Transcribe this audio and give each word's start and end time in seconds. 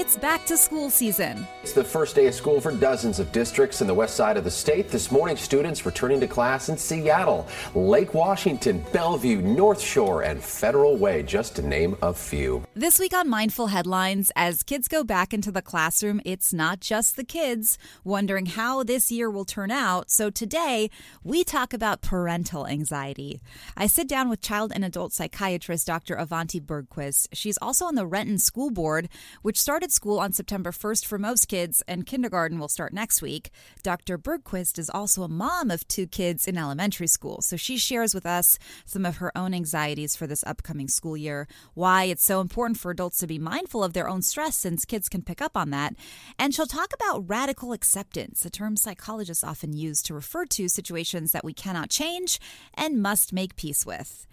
It's 0.00 0.16
back 0.16 0.46
to 0.46 0.56
school 0.56 0.88
season. 0.88 1.46
It's 1.62 1.74
the 1.74 1.84
first 1.84 2.16
day 2.16 2.26
of 2.26 2.32
school 2.32 2.58
for 2.58 2.72
dozens 2.72 3.20
of 3.20 3.30
districts 3.32 3.82
in 3.82 3.86
the 3.86 3.92
west 3.92 4.16
side 4.16 4.38
of 4.38 4.44
the 4.44 4.50
state. 4.50 4.88
This 4.88 5.12
morning, 5.12 5.36
students 5.36 5.84
returning 5.84 6.20
to 6.20 6.26
class 6.26 6.70
in 6.70 6.78
Seattle, 6.78 7.46
Lake 7.74 8.14
Washington, 8.14 8.82
Bellevue, 8.94 9.42
North 9.42 9.78
Shore, 9.78 10.22
and 10.22 10.42
Federal 10.42 10.96
Way, 10.96 11.22
just 11.22 11.54
to 11.56 11.62
name 11.62 11.98
a 12.00 12.14
few. 12.14 12.64
This 12.80 12.98
week 12.98 13.12
on 13.12 13.28
Mindful 13.28 13.66
Headlines, 13.66 14.32
as 14.34 14.62
kids 14.62 14.88
go 14.88 15.04
back 15.04 15.34
into 15.34 15.52
the 15.52 15.60
classroom, 15.60 16.22
it's 16.24 16.50
not 16.50 16.80
just 16.80 17.14
the 17.14 17.24
kids 17.24 17.76
wondering 18.04 18.46
how 18.46 18.82
this 18.82 19.12
year 19.12 19.30
will 19.30 19.44
turn 19.44 19.70
out. 19.70 20.10
So 20.10 20.30
today, 20.30 20.88
we 21.22 21.44
talk 21.44 21.74
about 21.74 22.00
parental 22.00 22.66
anxiety. 22.66 23.42
I 23.76 23.86
sit 23.86 24.08
down 24.08 24.30
with 24.30 24.40
child 24.40 24.72
and 24.74 24.82
adult 24.82 25.12
psychiatrist 25.12 25.86
Dr. 25.88 26.14
Avanti 26.14 26.58
Bergquist. 26.58 27.28
She's 27.34 27.58
also 27.60 27.84
on 27.84 27.96
the 27.96 28.06
Renton 28.06 28.38
School 28.38 28.70
Board, 28.70 29.10
which 29.42 29.60
started 29.60 29.92
school 29.92 30.18
on 30.18 30.32
September 30.32 30.70
1st 30.70 31.04
for 31.04 31.18
most 31.18 31.48
kids, 31.48 31.82
and 31.86 32.06
kindergarten 32.06 32.58
will 32.58 32.66
start 32.66 32.94
next 32.94 33.20
week. 33.20 33.50
Dr. 33.82 34.16
Bergquist 34.16 34.78
is 34.78 34.88
also 34.88 35.22
a 35.22 35.28
mom 35.28 35.70
of 35.70 35.86
two 35.86 36.06
kids 36.06 36.48
in 36.48 36.56
elementary 36.56 37.08
school, 37.08 37.42
so 37.42 37.58
she 37.58 37.76
shares 37.76 38.14
with 38.14 38.24
us 38.24 38.58
some 38.86 39.04
of 39.04 39.18
her 39.18 39.36
own 39.36 39.52
anxieties 39.52 40.16
for 40.16 40.26
this 40.26 40.42
upcoming 40.46 40.88
school 40.88 41.14
year, 41.14 41.46
why 41.74 42.04
it's 42.04 42.24
so 42.24 42.40
important 42.40 42.69
for 42.74 42.90
adults 42.90 43.18
to 43.18 43.26
be 43.26 43.38
mindful 43.38 43.84
of 43.84 43.92
their 43.92 44.08
own 44.08 44.22
stress 44.22 44.56
since 44.56 44.84
kids 44.84 45.08
can 45.08 45.22
pick 45.22 45.40
up 45.40 45.56
on 45.56 45.70
that. 45.70 45.94
And 46.38 46.54
she'll 46.54 46.66
talk 46.66 46.92
about 46.94 47.28
radical 47.28 47.72
acceptance, 47.72 48.44
a 48.44 48.50
term 48.50 48.76
psychologists 48.76 49.44
often 49.44 49.72
use 49.72 50.02
to 50.02 50.14
refer 50.14 50.44
to 50.46 50.68
situations 50.68 51.32
that 51.32 51.44
we 51.44 51.52
cannot 51.52 51.90
change 51.90 52.40
and 52.74 53.02
must 53.02 53.32
make 53.32 53.56
peace 53.56 53.84
with. 53.84 54.26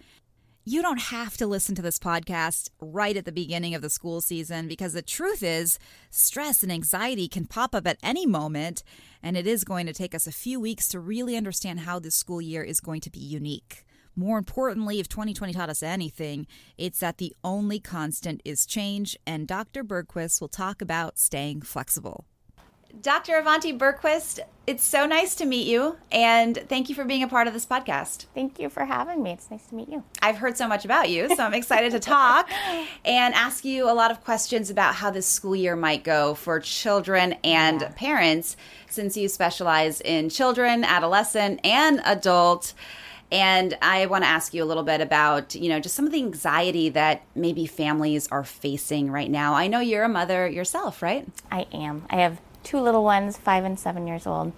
You 0.64 0.82
don't 0.82 1.00
have 1.00 1.38
to 1.38 1.46
listen 1.46 1.74
to 1.76 1.82
this 1.82 1.98
podcast 1.98 2.68
right 2.78 3.16
at 3.16 3.24
the 3.24 3.32
beginning 3.32 3.74
of 3.74 3.80
the 3.80 3.88
school 3.88 4.20
season 4.20 4.68
because 4.68 4.92
the 4.92 5.00
truth 5.00 5.42
is, 5.42 5.78
stress 6.10 6.62
and 6.62 6.70
anxiety 6.70 7.26
can 7.26 7.46
pop 7.46 7.74
up 7.74 7.86
at 7.86 7.96
any 8.02 8.26
moment, 8.26 8.82
and 9.22 9.34
it 9.34 9.46
is 9.46 9.64
going 9.64 9.86
to 9.86 9.94
take 9.94 10.14
us 10.14 10.26
a 10.26 10.30
few 10.30 10.60
weeks 10.60 10.86
to 10.88 11.00
really 11.00 11.38
understand 11.38 11.80
how 11.80 11.98
this 11.98 12.16
school 12.16 12.42
year 12.42 12.62
is 12.62 12.80
going 12.80 13.00
to 13.00 13.10
be 13.10 13.18
unique. 13.18 13.86
More 14.18 14.36
importantly, 14.36 14.98
if 14.98 15.08
2020 15.08 15.52
taught 15.52 15.70
us 15.70 15.80
anything, 15.80 16.48
it's 16.76 16.98
that 16.98 17.18
the 17.18 17.36
only 17.44 17.78
constant 17.78 18.40
is 18.44 18.66
change, 18.66 19.16
and 19.24 19.46
Dr. 19.46 19.84
Bergquist 19.84 20.40
will 20.40 20.48
talk 20.48 20.82
about 20.82 21.20
staying 21.20 21.62
flexible. 21.62 22.24
Dr. 23.00 23.36
Avanti 23.36 23.72
Bergquist, 23.72 24.40
it's 24.66 24.82
so 24.82 25.06
nice 25.06 25.36
to 25.36 25.44
meet 25.44 25.68
you, 25.68 25.98
and 26.10 26.56
thank 26.68 26.88
you 26.88 26.96
for 26.96 27.04
being 27.04 27.22
a 27.22 27.28
part 27.28 27.46
of 27.46 27.52
this 27.52 27.64
podcast. 27.64 28.26
Thank 28.34 28.58
you 28.58 28.68
for 28.68 28.84
having 28.84 29.22
me. 29.22 29.30
It's 29.30 29.52
nice 29.52 29.64
to 29.66 29.76
meet 29.76 29.88
you. 29.88 30.02
I've 30.20 30.38
heard 30.38 30.56
so 30.56 30.66
much 30.66 30.84
about 30.84 31.08
you, 31.10 31.32
so 31.36 31.44
I'm 31.44 31.54
excited 31.54 31.92
to 31.92 32.00
talk 32.00 32.50
and 33.04 33.34
ask 33.34 33.64
you 33.64 33.88
a 33.88 33.94
lot 33.94 34.10
of 34.10 34.24
questions 34.24 34.68
about 34.68 34.96
how 34.96 35.12
this 35.12 35.28
school 35.28 35.54
year 35.54 35.76
might 35.76 36.02
go 36.02 36.34
for 36.34 36.58
children 36.58 37.36
and 37.44 37.82
yeah. 37.82 37.92
parents, 37.94 38.56
since 38.88 39.16
you 39.16 39.28
specialize 39.28 40.00
in 40.00 40.28
children, 40.28 40.82
adolescent, 40.82 41.60
and 41.64 42.00
adult. 42.04 42.74
And 43.30 43.76
I 43.82 44.06
want 44.06 44.24
to 44.24 44.28
ask 44.28 44.54
you 44.54 44.64
a 44.64 44.66
little 44.66 44.82
bit 44.82 45.00
about, 45.00 45.54
you 45.54 45.68
know, 45.68 45.80
just 45.80 45.94
some 45.94 46.06
of 46.06 46.12
the 46.12 46.18
anxiety 46.18 46.88
that 46.90 47.22
maybe 47.34 47.66
families 47.66 48.26
are 48.28 48.44
facing 48.44 49.10
right 49.10 49.30
now. 49.30 49.54
I 49.54 49.66
know 49.66 49.80
you're 49.80 50.04
a 50.04 50.08
mother 50.08 50.48
yourself, 50.48 51.02
right? 51.02 51.28
I 51.52 51.66
am. 51.72 52.06
I 52.08 52.16
have 52.16 52.40
two 52.64 52.80
little 52.80 53.04
ones, 53.04 53.36
five 53.36 53.64
and 53.64 53.78
seven 53.78 54.06
years 54.06 54.26
old. 54.26 54.52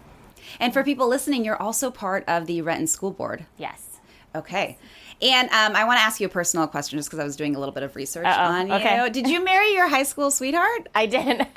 And 0.59 0.73
for 0.73 0.85
people 0.85 1.09
listening, 1.09 1.45
you're 1.45 1.61
also 1.61 1.91
part 1.91 2.25
of 2.29 2.47
the 2.47 2.63
Renton 2.63 2.87
School 2.87 3.11
Board. 3.11 3.45
Yes. 3.59 3.99
Okay. 4.35 4.79
And 5.23 5.49
um, 5.51 5.77
I 5.77 5.85
want 5.85 5.99
to 5.99 6.03
ask 6.03 6.21
you 6.21 6.27
a 6.27 6.31
personal 6.31 6.67
question 6.67 6.99
just 6.99 7.09
because 7.09 7.19
I 7.19 7.25
was 7.25 7.37
doing 7.37 7.55
a 7.55 7.59
little 7.59 7.75
bit 7.75 7.83
of 7.83 7.95
research 7.95 8.27
Uh-oh. 8.27 8.53
on 8.53 8.69
you. 8.69 8.75
Okay. 8.75 9.11
Did 9.11 9.29
you 9.29 9.45
marry 9.45 9.75
your 9.75 9.89
high 9.89 10.05
school 10.05 10.31
sweetheart? 10.31 10.89
I 10.95 11.07
didn't. 11.07 11.49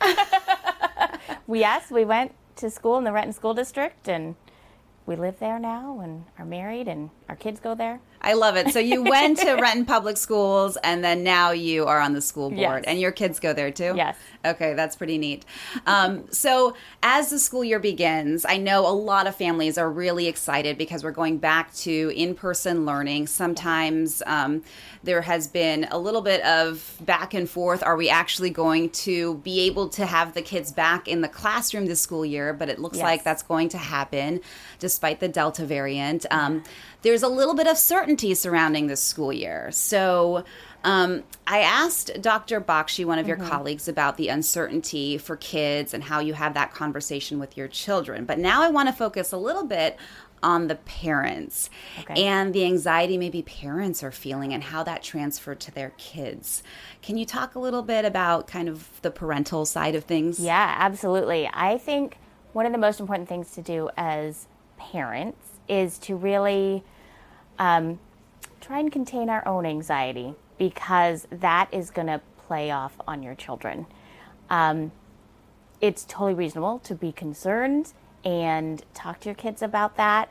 yes, 1.47 1.89
we 1.89 2.03
went 2.05 2.33
to 2.57 2.69
school 2.69 2.97
in 2.97 3.03
the 3.03 3.11
Renton 3.11 3.33
School 3.33 3.53
District 3.53 4.07
and 4.07 4.35
we 5.05 5.15
live 5.15 5.39
there 5.39 5.59
now 5.59 5.99
and 5.99 6.25
are 6.39 6.45
married 6.45 6.87
and 6.87 7.09
our 7.27 7.35
kids 7.35 7.59
go 7.59 7.75
there. 7.75 7.99
I 8.23 8.33
love 8.33 8.55
it. 8.55 8.71
So 8.71 8.79
you 8.79 9.03
went 9.03 9.37
to 9.39 9.53
Renton 9.61 9.85
Public 9.85 10.17
Schools 10.17 10.77
and 10.83 11.03
then 11.03 11.23
now 11.23 11.51
you 11.51 11.85
are 11.85 11.99
on 11.99 12.13
the 12.13 12.21
school 12.21 12.49
board 12.49 12.59
yes. 12.59 12.83
and 12.87 12.99
your 12.99 13.11
kids 13.11 13.39
go 13.39 13.53
there 13.53 13.71
too? 13.71 13.93
Yes. 13.95 14.17
Okay, 14.45 14.73
that's 14.73 14.95
pretty 14.95 15.17
neat. 15.17 15.45
Um, 15.85 16.29
so 16.31 16.75
as 17.01 17.29
the 17.29 17.39
school 17.39 17.63
year 17.63 17.79
begins, 17.79 18.45
I 18.45 18.57
know 18.57 18.85
a 18.85 18.91
lot 18.91 19.25
of 19.25 19.35
families 19.35 19.77
are 19.77 19.89
really 19.89 20.27
excited 20.27 20.77
because 20.77 21.03
we're 21.03 21.11
going 21.11 21.37
back 21.37 21.73
to 21.75 22.11
in 22.15 22.35
person 22.35 22.85
learning. 22.85 23.27
Sometimes 23.27 24.21
um, 24.25 24.63
there 25.03 25.21
has 25.21 25.47
been 25.47 25.87
a 25.91 25.97
little 25.97 26.21
bit 26.21 26.43
of 26.43 26.97
back 27.01 27.33
and 27.33 27.49
forth. 27.49 27.83
Are 27.83 27.95
we 27.95 28.09
actually 28.09 28.49
going 28.49 28.89
to 28.91 29.35
be 29.35 29.61
able 29.61 29.87
to 29.89 30.05
have 30.05 30.33
the 30.33 30.41
kids 30.41 30.71
back 30.71 31.07
in 31.07 31.21
the 31.21 31.29
classroom 31.29 31.85
this 31.85 32.01
school 32.01 32.25
year? 32.25 32.53
But 32.53 32.69
it 32.69 32.79
looks 32.79 32.97
yes. 32.97 33.03
like 33.03 33.23
that's 33.23 33.43
going 33.43 33.69
to 33.69 33.77
happen 33.77 34.41
despite 34.79 35.21
the 35.21 35.29
Delta 35.29 35.65
variant. 35.65 36.25
Um, 36.31 36.63
there's 37.03 37.23
a 37.23 37.27
little 37.27 37.53
bit 37.53 37.67
of 37.67 37.77
certainty 37.77 38.33
surrounding 38.33 38.87
this 38.87 39.01
school 39.01 39.31
year. 39.31 39.69
So, 39.71 40.43
um, 40.83 41.23
I 41.47 41.59
asked 41.59 42.21
Dr. 42.21 42.59
Bakshi, 42.59 43.05
one 43.05 43.19
of 43.19 43.27
your 43.27 43.37
mm-hmm. 43.37 43.47
colleagues, 43.47 43.87
about 43.87 44.17
the 44.17 44.27
uncertainty 44.27 45.17
for 45.17 45.37
kids 45.37 45.93
and 45.93 46.03
how 46.03 46.19
you 46.19 46.33
have 46.33 46.53
that 46.55 46.73
conversation 46.73 47.39
with 47.39 47.55
your 47.55 47.67
children. 47.67 48.25
But 48.25 48.39
now 48.39 48.61
I 48.61 48.69
want 48.69 48.89
to 48.89 48.93
focus 48.93 49.31
a 49.31 49.37
little 49.37 49.65
bit 49.65 49.97
on 50.41 50.67
the 50.67 50.75
parents 50.75 51.69
okay. 52.01 52.21
and 52.25 52.53
the 52.53 52.65
anxiety 52.65 53.17
maybe 53.17 53.41
parents 53.41 54.03
are 54.03 54.11
feeling 54.11 54.53
and 54.53 54.61
how 54.61 54.83
that 54.83 55.01
transferred 55.01 55.61
to 55.61 55.71
their 55.71 55.93
kids. 55.97 56.61
Can 57.01 57.17
you 57.17 57.25
talk 57.25 57.55
a 57.55 57.59
little 57.59 57.81
bit 57.81 58.03
about 58.03 58.45
kind 58.45 58.67
of 58.67 59.01
the 59.03 59.11
parental 59.11 59.65
side 59.65 59.95
of 59.95 60.03
things? 60.03 60.41
Yeah, 60.41 60.75
absolutely. 60.77 61.49
I 61.53 61.77
think 61.77 62.17
one 62.51 62.65
of 62.65 62.73
the 62.73 62.77
most 62.77 62.99
important 62.99 63.29
things 63.29 63.51
to 63.51 63.61
do 63.61 63.89
as 63.95 64.47
parents 64.77 65.47
is 65.69 65.97
to 65.99 66.15
really 66.15 66.83
um, 67.59 67.99
try 68.61 68.79
and 68.79 68.91
contain 68.91 69.29
our 69.29 69.45
own 69.47 69.65
anxiety 69.65 70.35
because 70.57 71.27
that 71.31 71.67
is 71.71 71.89
going 71.89 72.07
to 72.07 72.21
play 72.47 72.71
off 72.71 72.93
on 73.07 73.23
your 73.23 73.35
children. 73.35 73.85
Um, 74.49 74.91
it's 75.81 76.05
totally 76.05 76.33
reasonable 76.33 76.79
to 76.79 76.95
be 76.95 77.11
concerned 77.11 77.93
and 78.23 78.83
talk 78.93 79.19
to 79.21 79.25
your 79.25 79.35
kids 79.35 79.61
about 79.61 79.97
that, 79.97 80.29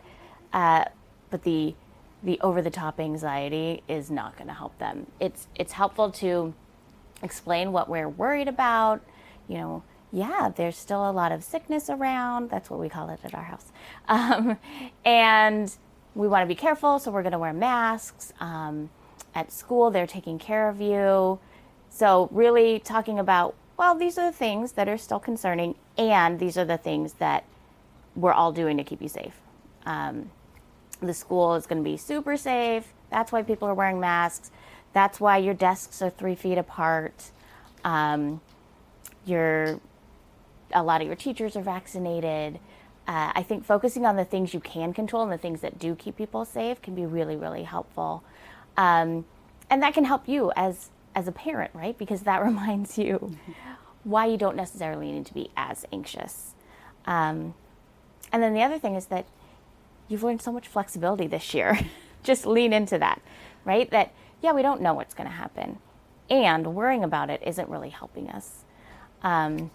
uh, 0.53 0.85
but 1.31 1.43
the 1.43 1.75
the 2.23 2.41
over 2.41 2.63
the 2.63 2.71
top 2.71 3.01
anxiety 3.01 3.83
is 3.89 4.11
not 4.11 4.37
going 4.37 4.47
to 4.47 4.55
help 4.55 4.79
them. 4.79 5.07
It's 5.21 5.49
it's 5.55 5.73
helpful 5.73 6.11
to 6.13 6.55
explain 7.23 7.73
what 7.73 7.89
we're 7.89 8.09
worried 8.09 8.49
about. 8.49 9.03
You 9.49 9.59
know, 9.59 9.83
yeah, 10.13 10.51
there's 10.55 10.77
still 10.77 11.09
a 11.09 11.13
lot 11.13 11.33
of 11.33 11.43
sickness 11.43 11.91
around. 11.91 12.49
That's 12.49 12.71
what 12.71 12.81
we 12.81 12.89
call 12.89 13.11
it 13.11 13.21
at 13.25 13.35
our 13.35 13.43
house, 13.43 13.73
um, 14.09 14.57
and 15.05 15.75
we 16.15 16.29
want 16.29 16.43
to 16.43 16.47
be 16.47 16.55
careful, 16.55 16.99
so 16.99 17.11
we're 17.11 17.23
going 17.23 17.33
to 17.33 17.39
wear 17.39 17.53
masks. 17.53 18.33
Um, 18.41 18.91
at 19.35 19.51
school, 19.51 19.91
they're 19.91 20.07
taking 20.07 20.39
care 20.39 20.69
of 20.69 20.81
you. 20.81 21.39
So, 21.89 22.29
really 22.31 22.79
talking 22.79 23.19
about, 23.19 23.55
well, 23.79 23.95
these 23.95 24.19
are 24.19 24.31
the 24.31 24.37
things 24.37 24.73
that 24.73 24.89
are 24.89 24.99
still 24.99 25.21
concerning, 25.21 25.75
and 25.97 26.39
these 26.39 26.57
are 26.59 26.65
the 26.65 26.77
things 26.77 27.15
that 27.15 27.45
we're 28.15 28.33
all 28.33 28.53
doing 28.53 28.77
to 28.77 28.85
keep 28.85 29.01
you 29.01 29.09
safe. 29.09 29.35
Um, 29.87 30.31
the 31.01 31.15
school 31.15 31.55
is 31.55 31.67
going 31.67 31.83
to 31.83 31.91
be 31.91 31.97
super 31.97 32.37
safe. 32.37 32.93
That's 33.11 33.33
why 33.33 33.43
people 33.43 33.69
are 33.69 33.75
wearing 33.75 34.01
masks. 34.01 34.51
That's 34.93 35.19
why 35.19 35.39
your 35.39 35.55
desks 35.55 36.03
are 36.03 36.11
three 36.11 36.35
feet 36.35 36.59
apart. 36.59 37.31
Um, 37.85 38.41
your, 39.25 39.81
a 40.73 40.83
lot 40.83 41.01
of 41.01 41.07
your 41.07 41.17
teachers 41.17 41.57
are 41.57 41.63
vaccinated 41.63 42.59
uh, 43.09 43.33
I 43.35 43.43
think 43.43 43.65
focusing 43.65 44.07
on 44.07 44.17
the 44.17 44.25
things 44.25 44.55
you 44.55 44.61
can 44.61 44.93
control 44.93 45.23
and 45.23 45.33
the 45.33 45.39
things 45.39 45.61
that 45.61 45.79
do 45.79 45.95
keep 45.95 46.17
people 46.17 46.45
safe 46.45 46.81
can 46.81 46.95
be 46.95 47.05
really, 47.05 47.37
really 47.37 47.65
helpful. 47.65 48.23
Um, 48.77 49.25
and 49.69 49.83
that 49.83 49.95
can 49.95 50.05
help 50.05 50.29
you 50.29 50.53
as 50.55 50.91
as 51.15 51.29
a 51.29 51.33
parent, 51.33 51.73
right? 51.75 51.99
Because 51.99 52.23
that 52.23 52.43
reminds 52.45 52.97
you 52.97 53.37
why 54.05 54.27
you 54.27 54.37
don't 54.37 54.57
necessarily 54.57 55.11
need 55.13 55.27
to 55.27 55.35
be 55.35 55.51
as 55.57 55.85
anxious. 55.93 56.55
Um, 57.07 57.55
and 58.33 58.43
then 58.43 58.55
the 58.55 58.63
other 58.63 58.79
thing 58.79 58.95
is 58.95 59.07
that 59.07 59.27
you've 60.09 60.23
learned 60.23 60.43
so 60.43 60.53
much 60.53 60.69
flexibility 60.69 61.27
this 61.27 61.55
year. 61.55 61.79
Just 62.23 62.47
lean 62.47 62.73
into 62.73 62.99
that, 62.99 63.21
right? 63.65 63.91
That 63.91 64.13
yeah, 64.41 64.53
we 64.53 64.63
don't 64.63 64.81
know 64.81 64.95
what's 64.95 65.15
going 65.15 65.29
to 65.29 65.35
happen, 65.35 65.79
and 66.31 66.75
worrying 66.75 67.03
about 67.03 67.31
it 67.31 67.43
isn't 67.45 67.69
really 67.69 67.91
helping 67.91 68.31
us. 68.31 68.65
Um, 69.23 69.73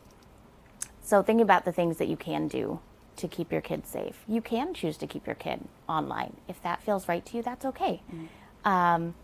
so 1.04 1.22
thinking 1.22 1.44
about 1.44 1.66
the 1.66 1.72
things 1.72 1.98
that 1.98 2.07
you 2.07 2.18
can 2.18 2.48
do 2.48 2.80
to 3.18 3.28
keep 3.28 3.52
your 3.52 3.62
kid 3.62 3.86
safe. 3.86 4.24
You 4.28 4.42
can 4.42 4.74
choose 4.74 4.98
to 4.98 5.08
keep 5.08 5.25
your 5.25 5.36
kid 5.36 5.68
online. 5.90 6.38
If 6.48 6.62
that 6.62 6.81
feels 6.81 7.08
right 7.08 7.25
to 7.25 7.38
you, 7.38 7.44
that's 7.44 7.66
okay. 7.66 8.02
Mm-hmm. 8.12 8.68
Um, 8.68 9.16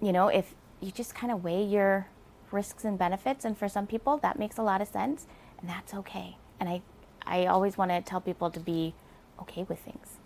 you 0.00 0.12
know, 0.12 0.28
if 0.28 0.54
you 0.80 0.90
just 0.90 1.14
kind 1.14 1.32
of 1.32 1.44
weigh 1.44 1.64
your 1.64 2.06
risks 2.50 2.84
and 2.84 2.98
benefits, 2.98 3.44
and 3.44 3.56
for 3.56 3.68
some 3.68 3.86
people 3.86 4.18
that 4.18 4.38
makes 4.38 4.58
a 4.58 4.62
lot 4.62 4.80
of 4.80 4.88
sense, 4.88 5.26
and 5.60 5.68
that's 5.68 5.94
okay. 5.94 6.36
And 6.58 6.68
I, 6.68 6.82
I 7.26 7.46
always 7.46 7.76
want 7.76 7.90
to 7.90 8.00
tell 8.00 8.20
people 8.20 8.50
to 8.50 8.60
be 8.60 8.94
okay 9.40 9.64
with 9.64 9.78
things. 9.80 10.16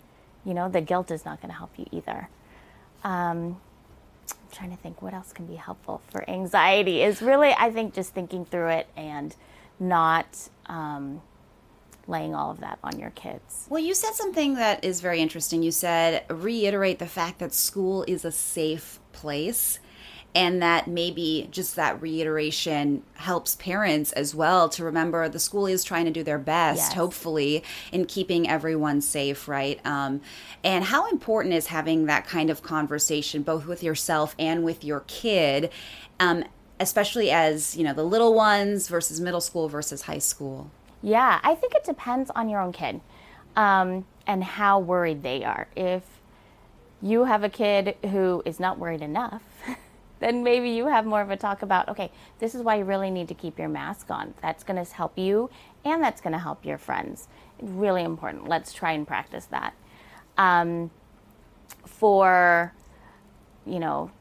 You 0.43 0.53
know, 0.53 0.69
the 0.69 0.81
guilt 0.81 1.11
is 1.11 1.25
not 1.25 1.41
going 1.41 1.51
to 1.51 1.57
help 1.57 1.71
you 1.77 1.85
either. 1.91 2.29
Um, 3.03 3.59
I'm 4.31 4.51
trying 4.51 4.71
to 4.71 4.77
think 4.77 5.01
what 5.01 5.13
else 5.13 5.33
can 5.33 5.45
be 5.45 5.55
helpful 5.55 6.01
for 6.09 6.27
anxiety 6.29 7.03
is 7.03 7.21
really, 7.21 7.53
I 7.57 7.71
think, 7.71 7.93
just 7.93 8.13
thinking 8.13 8.45
through 8.45 8.69
it 8.69 8.87
and 8.95 9.35
not 9.79 10.49
um, 10.67 11.21
laying 12.07 12.35
all 12.35 12.51
of 12.51 12.59
that 12.59 12.79
on 12.83 12.99
your 12.99 13.09
kids. 13.11 13.65
Well, 13.69 13.81
you 13.81 13.93
said 13.93 14.13
something 14.13 14.55
that 14.55 14.83
is 14.83 15.01
very 15.01 15.21
interesting. 15.21 15.63
You 15.63 15.71
said 15.71 16.23
reiterate 16.29 16.99
the 16.99 17.07
fact 17.07 17.39
that 17.39 17.53
school 17.53 18.03
is 18.07 18.25
a 18.25 18.31
safe 18.31 18.99
place 19.11 19.79
and 20.35 20.61
that 20.61 20.85
maybe 20.85 21.47
just 21.49 21.77
that 21.77 21.99
reiteration 22.01 23.01
helps 23.13 23.55
parents 23.55 24.11
as 24.11 24.35
well 24.35 24.67
to 24.67 24.83
remember 24.83 25.29
the 25.29 25.39
school 25.39 25.65
is 25.65 25.83
trying 25.83 26.03
to 26.05 26.11
do 26.11 26.23
their 26.23 26.37
best 26.37 26.79
yes. 26.79 26.93
hopefully 26.93 27.63
in 27.91 28.05
keeping 28.05 28.47
everyone 28.47 28.99
safe 28.99 29.47
right 29.47 29.79
um, 29.85 30.19
and 30.63 30.83
how 30.83 31.09
important 31.09 31.55
is 31.55 31.67
having 31.67 32.05
that 32.05 32.27
kind 32.27 32.49
of 32.49 32.61
conversation 32.61 33.41
both 33.41 33.65
with 33.65 33.81
yourself 33.81 34.35
and 34.37 34.63
with 34.63 34.83
your 34.83 35.05
kid 35.07 35.69
um, 36.19 36.43
especially 36.79 37.31
as 37.31 37.77
you 37.77 37.83
know 37.83 37.93
the 37.93 38.03
little 38.03 38.33
ones 38.33 38.89
versus 38.89 39.21
middle 39.21 39.41
school 39.41 39.69
versus 39.69 40.03
high 40.03 40.19
school 40.19 40.69
yeah 41.05 41.39
i 41.43 41.53
think 41.53 41.73
it 41.73 41.83
depends 41.83 42.31
on 42.31 42.49
your 42.49 42.59
own 42.59 42.71
kid 42.71 42.99
um, 43.55 44.05
and 44.27 44.43
how 44.43 44.79
worried 44.79 45.23
they 45.23 45.43
are. 45.43 45.67
If 45.75 46.03
you 47.01 47.25
have 47.25 47.43
a 47.43 47.49
kid 47.49 47.95
who 48.11 48.41
is 48.45 48.59
not 48.59 48.79
worried 48.79 49.01
enough 49.01 49.43
then 50.19 50.43
maybe 50.43 50.69
you 50.69 50.87
have 50.87 51.05
more 51.05 51.21
of 51.21 51.29
a 51.29 51.35
talk 51.35 51.61
about 51.61 51.89
okay 51.89 52.09
this 52.39 52.55
is 52.55 52.61
why 52.61 52.75
you 52.77 52.85
really 52.85 53.11
need 53.11 53.27
to 53.27 53.33
keep 53.33 53.59
your 53.59 53.69
mask 53.69 54.09
on. 54.09 54.33
That's 54.41 54.63
going 54.63 54.83
to 54.83 54.93
help 54.93 55.17
you 55.17 55.49
and 55.83 56.01
that's 56.01 56.21
going 56.21 56.33
to 56.33 56.39
help 56.39 56.65
your 56.65 56.77
friends. 56.77 57.27
Really 57.61 58.03
important. 58.03 58.47
Let's 58.47 58.73
try 58.73 58.93
and 58.93 59.05
practice 59.07 59.45
that. 59.47 59.73
Um, 60.37 60.89
for 61.85 62.73
you 63.65 63.79
know 63.79 64.11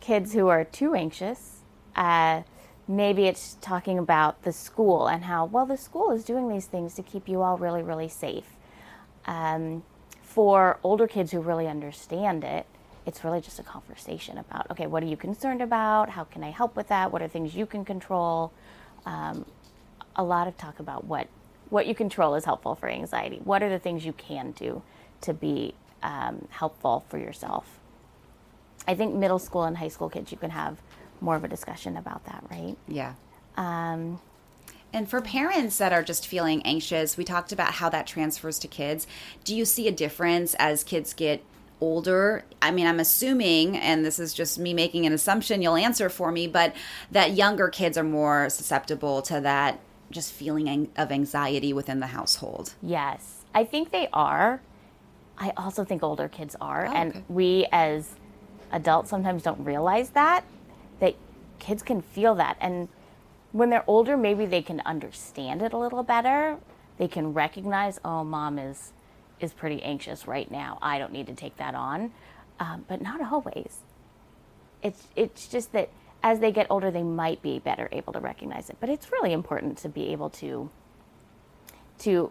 kids 0.00 0.32
who 0.34 0.48
are 0.48 0.64
too 0.64 0.94
anxious 0.94 1.60
uh, 1.96 2.42
maybe 2.86 3.26
it's 3.26 3.56
talking 3.60 3.98
about 3.98 4.42
the 4.42 4.52
school 4.52 5.06
and 5.06 5.24
how 5.24 5.44
well 5.44 5.66
the 5.66 5.76
school 5.76 6.10
is 6.10 6.24
doing 6.24 6.48
these 6.48 6.66
things 6.66 6.94
to 6.94 7.02
keep 7.02 7.28
you 7.28 7.42
all 7.42 7.56
really 7.58 7.82
really 7.82 8.08
safe. 8.08 8.56
Um, 9.26 9.82
for 10.22 10.78
older 10.82 11.06
kids 11.06 11.32
who 11.32 11.40
really 11.40 11.66
understand 11.66 12.44
it 12.44 12.66
it's 13.06 13.22
really 13.22 13.40
just 13.40 13.58
a 13.58 13.62
conversation 13.62 14.38
about 14.38 14.70
okay 14.70 14.86
what 14.86 15.02
are 15.02 15.06
you 15.06 15.16
concerned 15.16 15.62
about? 15.62 16.10
How 16.10 16.24
can 16.24 16.42
i 16.42 16.50
help 16.50 16.76
with 16.76 16.88
that? 16.88 17.12
What 17.12 17.22
are 17.22 17.28
things 17.28 17.54
you 17.54 17.66
can 17.66 17.84
control? 17.84 18.52
Um, 19.06 19.44
a 20.16 20.24
lot 20.24 20.48
of 20.48 20.56
talk 20.56 20.78
about 20.78 21.04
what 21.04 21.28
what 21.70 21.86
you 21.86 21.94
control 21.94 22.34
is 22.34 22.44
helpful 22.44 22.74
for 22.74 22.88
anxiety. 22.88 23.40
What 23.42 23.62
are 23.62 23.70
the 23.70 23.78
things 23.78 24.04
you 24.04 24.12
can 24.12 24.52
do 24.52 24.82
to 25.22 25.32
be 25.32 25.74
um, 26.02 26.46
helpful 26.50 27.04
for 27.08 27.18
yourself? 27.18 27.80
I 28.86 28.94
think 28.94 29.14
middle 29.14 29.38
school 29.38 29.64
and 29.64 29.78
high 29.78 29.88
school 29.88 30.08
kids 30.08 30.30
you 30.30 30.38
can 30.38 30.50
have 30.50 30.78
more 31.24 31.36
of 31.36 31.44
a 31.44 31.48
discussion 31.48 31.96
about 31.96 32.24
that 32.26 32.44
right? 32.50 32.76
Yeah. 32.86 33.14
Um, 33.56 34.20
and 34.92 35.08
for 35.08 35.20
parents 35.20 35.78
that 35.78 35.92
are 35.92 36.04
just 36.04 36.26
feeling 36.26 36.62
anxious, 36.62 37.16
we 37.16 37.24
talked 37.24 37.50
about 37.50 37.74
how 37.74 37.88
that 37.88 38.06
transfers 38.06 38.60
to 38.60 38.68
kids. 38.68 39.08
Do 39.42 39.56
you 39.56 39.64
see 39.64 39.88
a 39.88 39.92
difference 39.92 40.54
as 40.54 40.84
kids 40.84 41.12
get 41.12 41.42
older? 41.80 42.44
I 42.62 42.70
mean 42.70 42.86
i'm 42.86 43.00
assuming 43.00 43.76
and 43.76 44.04
this 44.04 44.18
is 44.18 44.32
just 44.32 44.58
me 44.58 44.72
making 44.72 45.06
an 45.06 45.12
assumption 45.12 45.60
you'll 45.60 45.76
answer 45.76 46.08
for 46.08 46.30
me 46.30 46.46
but 46.46 46.74
that 47.10 47.32
younger 47.32 47.68
kids 47.68 47.98
are 47.98 48.04
more 48.04 48.48
susceptible 48.48 49.20
to 49.22 49.40
that 49.40 49.80
just 50.10 50.32
feeling 50.32 50.88
of 50.96 51.12
anxiety 51.12 51.72
within 51.72 52.00
the 52.00 52.06
household. 52.06 52.74
Yes. 52.82 53.44
I 53.54 53.64
think 53.64 53.90
they 53.90 54.08
are. 54.12 54.60
I 55.36 55.52
also 55.56 55.84
think 55.84 56.02
older 56.02 56.28
kids 56.28 56.56
are. 56.60 56.86
Oh, 56.86 56.92
and 56.92 57.10
okay. 57.10 57.24
we 57.28 57.66
as 57.72 58.08
adults 58.72 59.10
sometimes 59.10 59.42
don't 59.42 59.64
realize 59.64 60.10
that 60.10 60.44
that 60.44 60.44
kids 61.64 61.82
can 61.82 62.00
feel 62.00 62.34
that 62.34 62.56
and 62.60 62.88
when 63.52 63.70
they're 63.70 63.84
older 63.86 64.16
maybe 64.16 64.46
they 64.46 64.62
can 64.62 64.80
understand 64.84 65.62
it 65.62 65.72
a 65.72 65.78
little 65.78 66.02
better 66.02 66.58
they 66.98 67.08
can 67.08 67.32
recognize 67.32 67.98
oh 68.04 68.22
mom 68.22 68.58
is 68.58 68.92
is 69.40 69.52
pretty 69.52 69.82
anxious 69.82 70.26
right 70.26 70.50
now. 70.50 70.78
I 70.82 70.98
don't 70.98 71.12
need 71.12 71.26
to 71.26 71.34
take 71.34 71.56
that 71.56 71.74
on, 71.74 72.12
um, 72.60 72.84
but 72.88 73.00
not 73.00 73.20
always. 73.32 73.78
It's 74.82 75.06
it's 75.16 75.48
just 75.48 75.72
that 75.72 75.90
as 76.22 76.40
they 76.40 76.52
get 76.52 76.66
older, 76.70 76.90
they 76.90 77.02
might 77.02 77.42
be 77.42 77.58
better 77.58 77.88
able 77.92 78.12
to 78.14 78.20
recognize 78.20 78.70
it. 78.70 78.76
But 78.80 78.88
it's 78.88 79.12
really 79.12 79.32
important 79.32 79.78
to 79.78 79.88
be 79.88 80.08
able 80.08 80.30
to 80.30 80.70
to 82.00 82.30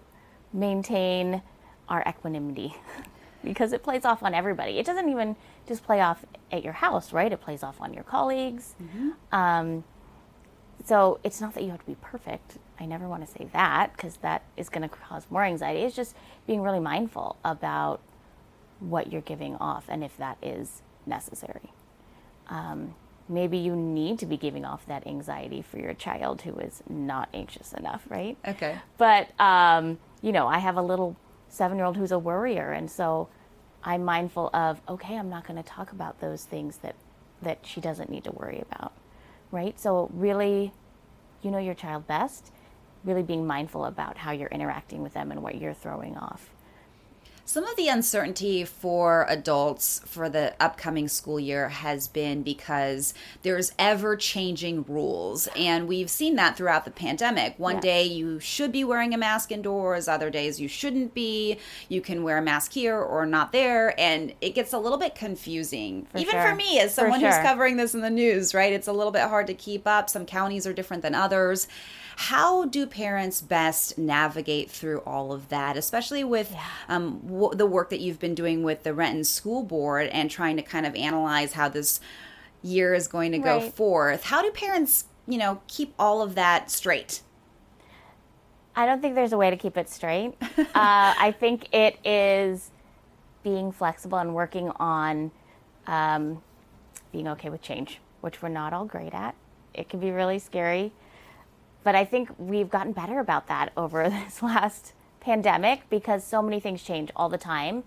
maintain 0.51 1.41
our 1.89 2.03
equanimity 2.07 2.75
because 3.43 3.73
it 3.73 3.83
plays 3.83 4.05
off 4.05 4.23
on 4.23 4.33
everybody. 4.33 4.77
It 4.79 4.85
doesn't 4.85 5.09
even 5.09 5.35
just 5.67 5.83
play 5.83 6.01
off 6.01 6.25
at 6.51 6.63
your 6.63 6.73
house, 6.73 7.13
right? 7.13 7.31
It 7.31 7.41
plays 7.41 7.63
off 7.63 7.79
on 7.79 7.93
your 7.93 8.03
colleagues. 8.03 8.75
Mm-hmm. 8.81 9.35
Um, 9.35 9.83
so 10.85 11.19
it's 11.23 11.39
not 11.39 11.53
that 11.53 11.63
you 11.63 11.69
have 11.69 11.79
to 11.79 11.85
be 11.85 11.95
perfect. 12.01 12.57
I 12.79 12.85
never 12.85 13.07
want 13.07 13.25
to 13.25 13.31
say 13.31 13.47
that 13.53 13.93
because 13.95 14.17
that 14.17 14.43
is 14.57 14.69
going 14.69 14.81
to 14.81 14.89
cause 14.89 15.25
more 15.29 15.43
anxiety. 15.43 15.81
It's 15.81 15.95
just 15.95 16.15
being 16.45 16.61
really 16.61 16.79
mindful 16.79 17.37
about 17.45 18.01
what 18.79 19.11
you're 19.11 19.21
giving 19.21 19.55
off 19.55 19.85
and 19.87 20.03
if 20.03 20.17
that 20.17 20.37
is 20.41 20.81
necessary. 21.05 21.71
Um, 22.49 22.95
maybe 23.29 23.57
you 23.57 23.75
need 23.75 24.19
to 24.19 24.25
be 24.25 24.35
giving 24.35 24.65
off 24.65 24.85
that 24.87 25.07
anxiety 25.07 25.61
for 25.61 25.79
your 25.79 25.93
child 25.93 26.41
who 26.41 26.57
is 26.59 26.83
not 26.89 27.29
anxious 27.33 27.71
enough, 27.73 28.03
right? 28.09 28.37
Okay. 28.45 28.77
But, 28.97 29.29
um, 29.39 29.99
you 30.21 30.31
know, 30.33 30.47
I 30.47 30.59
have 30.59 30.75
a 30.75 30.81
little 30.81 31.15
seven 31.47 31.77
year 31.77 31.85
old 31.85 31.95
who's 31.95 32.11
a 32.11 32.19
worrier. 32.19 32.71
And 32.71 32.91
so 32.91 33.29
I'm 33.83 34.05
mindful 34.05 34.49
of, 34.53 34.81
okay, 34.87 35.17
I'm 35.17 35.29
not 35.29 35.45
going 35.45 35.61
to 35.61 35.69
talk 35.69 35.91
about 35.91 36.19
those 36.21 36.45
things 36.45 36.77
that, 36.77 36.95
that 37.41 37.59
she 37.63 37.81
doesn't 37.81 38.09
need 38.09 38.23
to 38.23 38.31
worry 38.31 38.63
about, 38.71 38.93
right? 39.51 39.79
So, 39.79 40.09
really, 40.13 40.71
you 41.41 41.51
know 41.51 41.59
your 41.59 41.73
child 41.73 42.07
best 42.07 42.51
really 43.03 43.23
being 43.23 43.45
mindful 43.45 43.85
about 43.85 44.17
how 44.17 44.31
you're 44.31 44.49
interacting 44.49 45.03
with 45.03 45.13
them 45.13 45.31
and 45.31 45.43
what 45.43 45.55
you're 45.55 45.73
throwing 45.73 46.15
off. 46.17 46.49
Some 47.45 47.65
of 47.65 47.75
the 47.75 47.89
uncertainty 47.89 48.63
for 48.63 49.25
adults 49.27 49.99
for 50.05 50.29
the 50.29 50.55
upcoming 50.61 51.09
school 51.09 51.39
year 51.39 51.67
has 51.67 52.07
been 52.07 52.41
because 52.41 53.13
there's 53.41 53.73
ever 53.77 54.15
changing 54.15 54.85
rules. 54.87 55.49
And 55.55 55.85
we've 55.87 56.09
seen 56.09 56.35
that 56.37 56.55
throughout 56.55 56.85
the 56.85 56.91
pandemic. 56.91 57.59
One 57.59 57.81
day 57.81 58.05
you 58.05 58.39
should 58.39 58.71
be 58.71 58.85
wearing 58.85 59.13
a 59.13 59.17
mask 59.17 59.51
indoors, 59.51 60.07
other 60.07 60.29
days 60.29 60.61
you 60.61 60.69
shouldn't 60.69 61.13
be. 61.13 61.57
You 61.89 61.99
can 61.99 62.23
wear 62.23 62.37
a 62.37 62.41
mask 62.41 62.71
here 62.71 62.97
or 62.97 63.25
not 63.25 63.51
there. 63.51 63.99
And 63.99 64.33
it 64.39 64.55
gets 64.55 64.71
a 64.71 64.79
little 64.79 64.97
bit 64.97 65.13
confusing, 65.13 66.07
for 66.11 66.19
even 66.19 66.31
sure. 66.31 66.49
for 66.49 66.55
me 66.55 66.79
as 66.79 66.93
someone 66.93 67.19
sure. 67.19 67.29
who's 67.29 67.45
covering 67.45 67.75
this 67.75 67.93
in 67.93 67.99
the 67.99 68.09
news, 68.09 68.53
right? 68.53 68.71
It's 68.71 68.87
a 68.87 68.93
little 68.93 69.11
bit 69.11 69.23
hard 69.23 69.47
to 69.47 69.53
keep 69.53 69.85
up. 69.85 70.09
Some 70.09 70.25
counties 70.25 70.65
are 70.65 70.73
different 70.73 71.03
than 71.03 71.13
others. 71.13 71.67
How 72.15 72.65
do 72.65 72.85
parents 72.85 73.41
best 73.41 73.97
navigate 73.97 74.69
through 74.69 74.99
all 74.99 75.31
of 75.31 75.49
that, 75.49 75.77
especially 75.77 76.23
with 76.23 76.51
yeah. 76.51 76.63
um, 76.89 77.19
w- 77.25 77.55
the 77.55 77.65
work 77.65 77.89
that 77.89 77.99
you've 77.99 78.19
been 78.19 78.35
doing 78.35 78.63
with 78.63 78.83
the 78.83 78.93
Renton 78.93 79.23
School 79.23 79.63
Board 79.63 80.07
and 80.07 80.29
trying 80.29 80.57
to 80.57 80.63
kind 80.63 80.85
of 80.85 80.95
analyze 80.95 81.53
how 81.53 81.69
this 81.69 81.99
year 82.61 82.93
is 82.93 83.07
going 83.07 83.31
to 83.33 83.39
go 83.39 83.59
forth? 83.59 84.23
How 84.23 84.41
do 84.41 84.49
parents, 84.51 85.05
you 85.27 85.37
know, 85.37 85.61
keep 85.67 85.93
all 85.99 86.21
of 86.21 86.35
that 86.35 86.71
straight? 86.71 87.21
I 88.75 88.85
don't 88.85 89.01
think 89.01 89.15
there's 89.15 89.33
a 89.33 89.37
way 89.37 89.49
to 89.49 89.57
keep 89.57 89.77
it 89.77 89.89
straight. 89.89 90.33
uh, 90.57 90.63
I 90.75 91.35
think 91.39 91.67
it 91.73 91.99
is 92.05 92.71
being 93.43 93.71
flexible 93.71 94.17
and 94.17 94.33
working 94.33 94.69
on 94.77 95.31
um, 95.85 96.41
being 97.11 97.27
okay 97.29 97.49
with 97.49 97.61
change, 97.61 97.99
which 98.21 98.41
we're 98.41 98.49
not 98.49 98.73
all 98.73 98.85
great 98.85 99.13
at. 99.13 99.35
It 99.73 99.89
can 99.89 99.99
be 99.99 100.11
really 100.11 100.39
scary. 100.39 100.91
But 101.83 101.95
I 101.95 102.05
think 102.05 102.29
we've 102.37 102.69
gotten 102.69 102.93
better 102.93 103.19
about 103.19 103.47
that 103.47 103.71
over 103.75 104.09
this 104.25 104.41
last 104.41 104.93
pandemic 105.19 105.89
because 105.89 106.23
so 106.23 106.41
many 106.41 106.59
things 106.59 106.83
change 106.83 107.11
all 107.15 107.29
the 107.29 107.37
time. 107.37 107.83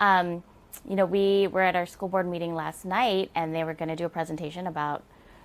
Um, 0.00 0.42
you 0.88 0.96
know, 0.96 1.06
we 1.06 1.48
were 1.48 1.62
at 1.62 1.76
our 1.76 1.86
school 1.86 2.08
board 2.08 2.28
meeting 2.28 2.54
last 2.54 2.84
night 2.84 3.30
and 3.34 3.54
they 3.54 3.64
were 3.64 3.74
going 3.74 3.88
to 3.88 3.96
do 3.96 4.04
a 4.04 4.08
presentation 4.08 4.66
about 4.66 5.02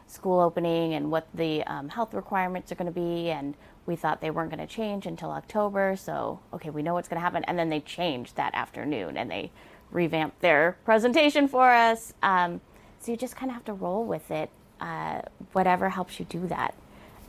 school 0.08 0.40
opening 0.40 0.94
and 0.94 1.10
what 1.12 1.28
the 1.34 1.64
um, 1.64 1.90
health 1.90 2.14
requirements 2.14 2.72
are 2.72 2.76
going 2.76 2.92
to 2.92 3.00
be. 3.00 3.30
And 3.30 3.56
we 3.86 3.96
thought 3.96 4.22
they 4.22 4.32
weren't 4.32 4.52
going 4.52 4.66
to 4.66 4.74
change 4.74 5.06
until 5.06 5.32
October. 5.32 5.96
So, 5.98 6.40
okay, 6.54 6.70
we 6.70 6.84
know 6.84 6.94
what's 6.94 7.08
going 7.08 7.18
to 7.18 7.24
happen. 7.24 7.44
And 7.46 7.58
then 7.58 7.70
they 7.70 7.80
changed 7.80 8.36
that 8.36 8.54
afternoon 8.54 9.18
and 9.18 9.32
they 9.32 9.52
revamped 9.92 10.42
their 10.42 10.78
presentation 10.86 11.48
for 11.48 11.70
us. 11.72 12.14
Um, 12.22 12.62
so 13.00 13.12
you 13.12 13.18
just 13.18 13.36
kind 13.36 13.50
of 13.50 13.56
have 13.56 13.66
to 13.66 13.74
roll 13.74 14.06
with 14.06 14.32
it, 14.32 14.50
uh, 14.80 15.22
whatever 15.52 15.90
helps 15.90 16.20
you 16.20 16.26
do 16.26 16.48
that 16.48 16.74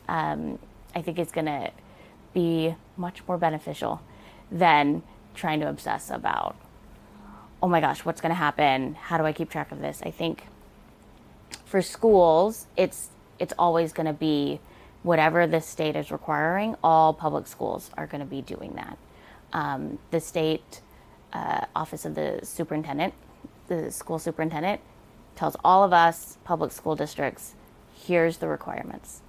um, 0.09 0.59
I 0.95 1.03
think 1.03 1.19
it's 1.19 1.33
going 1.33 1.47
to 1.47 1.71
be 2.33 2.75
much 2.97 3.27
more 3.27 3.39
beneficial 3.39 4.01
than 4.51 5.03
trying 5.35 5.61
to 5.61 5.69
obsess 5.69 6.11
about, 6.11 6.57
oh 7.63 7.69
my 7.69 7.81
gosh, 7.81 8.05
what's 8.05 8.21
going 8.21 8.31
to 8.31 8.37
happen? 8.37 8.95
How 8.95 9.19
do 9.19 9.25
I 9.25 9.33
keep 9.33 9.51
track 9.51 9.73
of 9.73 9.81
this? 9.81 10.03
I 10.05 10.11
think 10.11 10.47
for 11.65 11.83
schools, 11.83 12.67
it's 12.77 13.11
it's 13.39 13.53
always 13.59 13.93
going 13.93 14.07
to 14.07 14.13
be 14.13 14.61
whatever 15.03 15.47
the 15.47 15.61
state 15.61 15.97
is 15.97 16.11
requiring. 16.13 16.77
All 16.85 17.13
public 17.13 17.47
schools 17.47 17.91
are 17.97 18.07
going 18.07 18.21
to 18.21 18.27
be 18.27 18.43
doing 18.43 18.75
that. 18.75 18.97
Um, 19.53 19.99
the 20.11 20.21
state 20.21 20.81
uh, 21.33 21.67
office 21.75 22.05
of 22.05 22.15
the 22.15 22.41
superintendent, 22.45 23.13
the 23.67 23.91
school 23.91 24.19
superintendent, 24.19 24.81
tells 25.35 25.57
all 25.65 25.83
of 25.83 25.93
us 25.93 26.39
public 26.45 26.71
school 26.71 26.95
districts, 26.95 27.55
here's 27.93 28.39
the 28.39 28.47
requirements. 28.47 29.21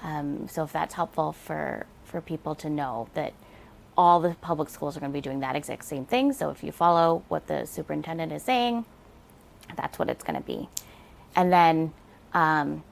Um, 0.00 0.48
so 0.48 0.64
if 0.64 0.72
that's 0.72 0.94
helpful 0.94 1.32
for 1.32 1.86
for 2.04 2.20
people 2.20 2.54
to 2.56 2.68
know 2.68 3.08
that 3.14 3.32
all 3.96 4.20
the 4.20 4.34
public 4.40 4.68
schools 4.68 4.96
are 4.96 5.00
going 5.00 5.12
to 5.12 5.16
be 5.16 5.20
doing 5.20 5.40
that 5.40 5.54
exact 5.54 5.84
same 5.84 6.04
thing. 6.04 6.32
So 6.32 6.50
if 6.50 6.64
you 6.64 6.72
follow 6.72 7.22
what 7.28 7.46
the 7.46 7.66
superintendent 7.66 8.32
is 8.32 8.42
saying, 8.42 8.84
that's 9.76 9.98
what 9.98 10.08
it's 10.08 10.24
going 10.24 10.36
to 10.40 10.46
be. 10.46 10.68
And 11.36 11.52
then 11.52 11.92
um, 12.32 12.82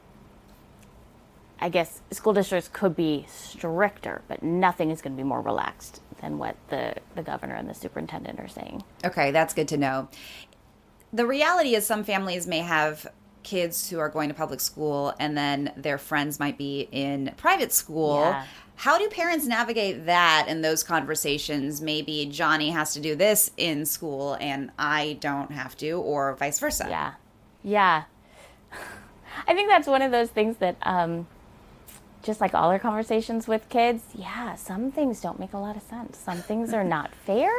I 1.61 1.69
guess 1.69 2.01
school 2.11 2.33
districts 2.33 2.69
could 2.73 2.95
be 2.95 3.27
stricter, 3.29 4.23
but 4.29 4.43
nothing 4.43 4.91
is 4.91 5.03
going 5.03 5.17
to 5.17 5.17
be 5.17 5.27
more 5.27 5.41
relaxed 5.41 6.01
than 6.21 6.39
what 6.39 6.57
the, 6.69 6.95
the 7.15 7.23
governor 7.23 7.55
and 7.55 7.69
the 7.69 7.75
superintendent 7.75 8.39
are 8.39 8.49
saying. 8.49 8.85
Okay, 9.05 9.31
that's 9.31 9.55
good 9.55 9.69
to 9.69 9.77
know. 9.77 10.09
The 11.13 11.27
reality 11.27 11.75
is, 11.75 11.87
some 11.87 12.05
families 12.05 12.47
may 12.47 12.59
have 12.59 13.07
kids 13.49 13.89
who 13.89 13.99
are 13.99 14.11
going 14.11 14.29
to 14.29 14.35
public 14.35 14.61
school 14.61 15.15
and 15.19 15.37
then 15.37 15.73
their 15.75 15.97
friends 15.97 16.39
might 16.39 16.59
be 16.59 16.87
in 16.93 17.33
private 17.39 17.73
school. 17.73 18.21
Yeah. 18.21 18.45
How 18.77 18.99
do 18.99 19.09
parents 19.09 19.47
navigate 19.47 20.05
that 20.05 20.47
in 20.49 20.61
those 20.61 20.83
conversations? 20.83 21.81
Maybe 21.81 22.27
Johnny 22.27 22.71
has 22.71 22.93
to 22.93 23.01
do 23.01 23.17
this 23.17 23.51
in 23.57 23.87
school 23.87 24.37
and 24.39 24.71
I 24.79 25.17
don't 25.21 25.51
have 25.51 25.77
to, 25.79 25.93
or 25.93 26.37
vice 26.37 26.59
versa. 26.59 26.87
Yeah. 26.91 27.15
Yeah. 27.63 28.03
I 29.49 29.55
think 29.55 29.71
that's 29.71 29.89
one 29.89 30.03
of 30.03 30.13
those 30.13 30.29
things 30.29 30.59
that, 30.59 30.77
um, 30.83 31.27
just 32.23 32.43
like 32.43 32.53
all 32.53 32.69
our 32.69 32.79
conversations 32.79 33.49
with 33.49 33.67
kids, 33.71 34.03
yeah, 34.15 34.57
some 34.57 34.93
things 34.93 35.23
don't 35.23 35.41
make 35.41 35.55
a 35.55 35.59
lot 35.59 35.75
of 35.75 35.83
sense. 35.83 36.19
Some 36.19 36.39
things 36.39 36.75
are 36.75 36.85
not 36.85 37.15
fair. 37.15 37.51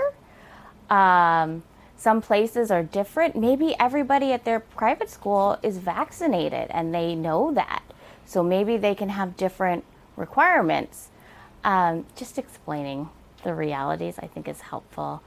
Um, 0.92 1.64
some 2.00 2.22
places 2.22 2.72
are 2.72 2.82
different. 2.82 3.36
Maybe 3.36 3.76
everybody 3.78 4.32
at 4.32 4.46
their 4.46 4.62
private 4.62 5.10
school 5.10 5.60
is 5.62 5.80
vaccinated 5.80 6.72
and 6.72 6.96
they 6.96 7.14
know 7.14 7.54
that. 7.54 7.84
So 8.26 8.42
maybe 8.42 8.78
they 8.78 8.96
can 8.96 9.10
have 9.10 9.36
different 9.36 9.84
requirements. 10.16 11.10
Um, 11.62 12.06
just 12.16 12.38
explaining 12.38 13.10
the 13.44 13.54
realities, 13.54 14.18
I 14.18 14.28
think, 14.28 14.48
is 14.48 14.62
helpful. 14.62 15.22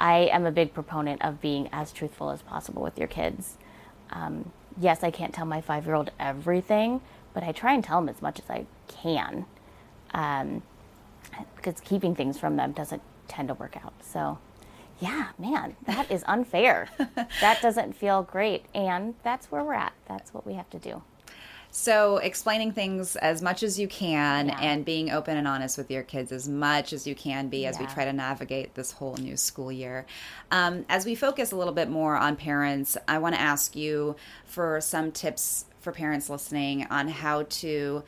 I 0.00 0.28
am 0.32 0.44
a 0.44 0.50
big 0.50 0.74
proponent 0.74 1.22
of 1.22 1.40
being 1.40 1.68
as 1.70 1.92
truthful 1.92 2.30
as 2.30 2.42
possible 2.42 2.82
with 2.82 2.98
your 2.98 3.06
kids. 3.06 3.56
Um, 4.10 4.50
yes, 4.80 5.04
I 5.04 5.12
can't 5.12 5.32
tell 5.32 5.46
my 5.46 5.60
five 5.60 5.86
year 5.86 5.94
old 5.94 6.10
everything, 6.18 7.00
but 7.32 7.44
I 7.44 7.52
try 7.52 7.74
and 7.74 7.84
tell 7.84 8.00
them 8.00 8.08
as 8.08 8.20
much 8.20 8.40
as 8.40 8.50
I 8.50 8.66
can. 8.88 9.46
Um, 10.12 10.62
because 11.54 11.80
keeping 11.80 12.16
things 12.16 12.40
from 12.40 12.56
them 12.56 12.72
doesn't 12.72 13.02
tend 13.28 13.46
to 13.48 13.54
work 13.54 13.76
out. 13.76 13.92
So, 14.02 14.38
yeah, 15.02 15.28
man, 15.38 15.74
that 15.86 16.10
is 16.10 16.22
unfair. 16.28 16.88
that 17.40 17.60
doesn't 17.60 17.96
feel 17.96 18.22
great. 18.22 18.64
And 18.74 19.14
that's 19.24 19.50
where 19.50 19.64
we're 19.64 19.74
at. 19.74 19.92
That's 20.06 20.32
what 20.32 20.46
we 20.46 20.54
have 20.54 20.70
to 20.70 20.78
do. 20.78 21.02
So, 21.74 22.18
explaining 22.18 22.72
things 22.72 23.16
as 23.16 23.40
much 23.40 23.62
as 23.62 23.80
you 23.80 23.88
can 23.88 24.48
Yeah. 24.48 24.58
and 24.60 24.84
being 24.84 25.10
open 25.10 25.38
and 25.38 25.48
honest 25.48 25.78
with 25.78 25.90
your 25.90 26.02
kids 26.02 26.30
as 26.30 26.46
much 26.46 26.92
as 26.92 27.06
you 27.06 27.14
can 27.14 27.48
be 27.48 27.64
as 27.64 27.78
we 27.78 27.86
try 27.86 28.04
to 28.04 28.12
navigate 28.12 28.74
this 28.74 28.92
whole 28.92 29.16
new 29.16 29.38
school 29.38 29.72
year. 29.72 30.04
Um, 30.50 30.84
as 30.90 31.06
we 31.06 31.14
focus 31.14 31.50
a 31.50 31.56
little 31.56 31.72
bit 31.72 31.88
more 31.88 32.14
on 32.16 32.36
parents, 32.36 32.98
I 33.08 33.16
want 33.18 33.34
to 33.36 33.40
ask 33.40 33.74
you 33.74 34.16
for 34.44 34.82
some 34.82 35.12
tips 35.12 35.64
for 35.80 35.92
parents 35.92 36.28
listening 36.28 36.86
on 36.90 37.08
how 37.08 37.44
to 37.44 38.04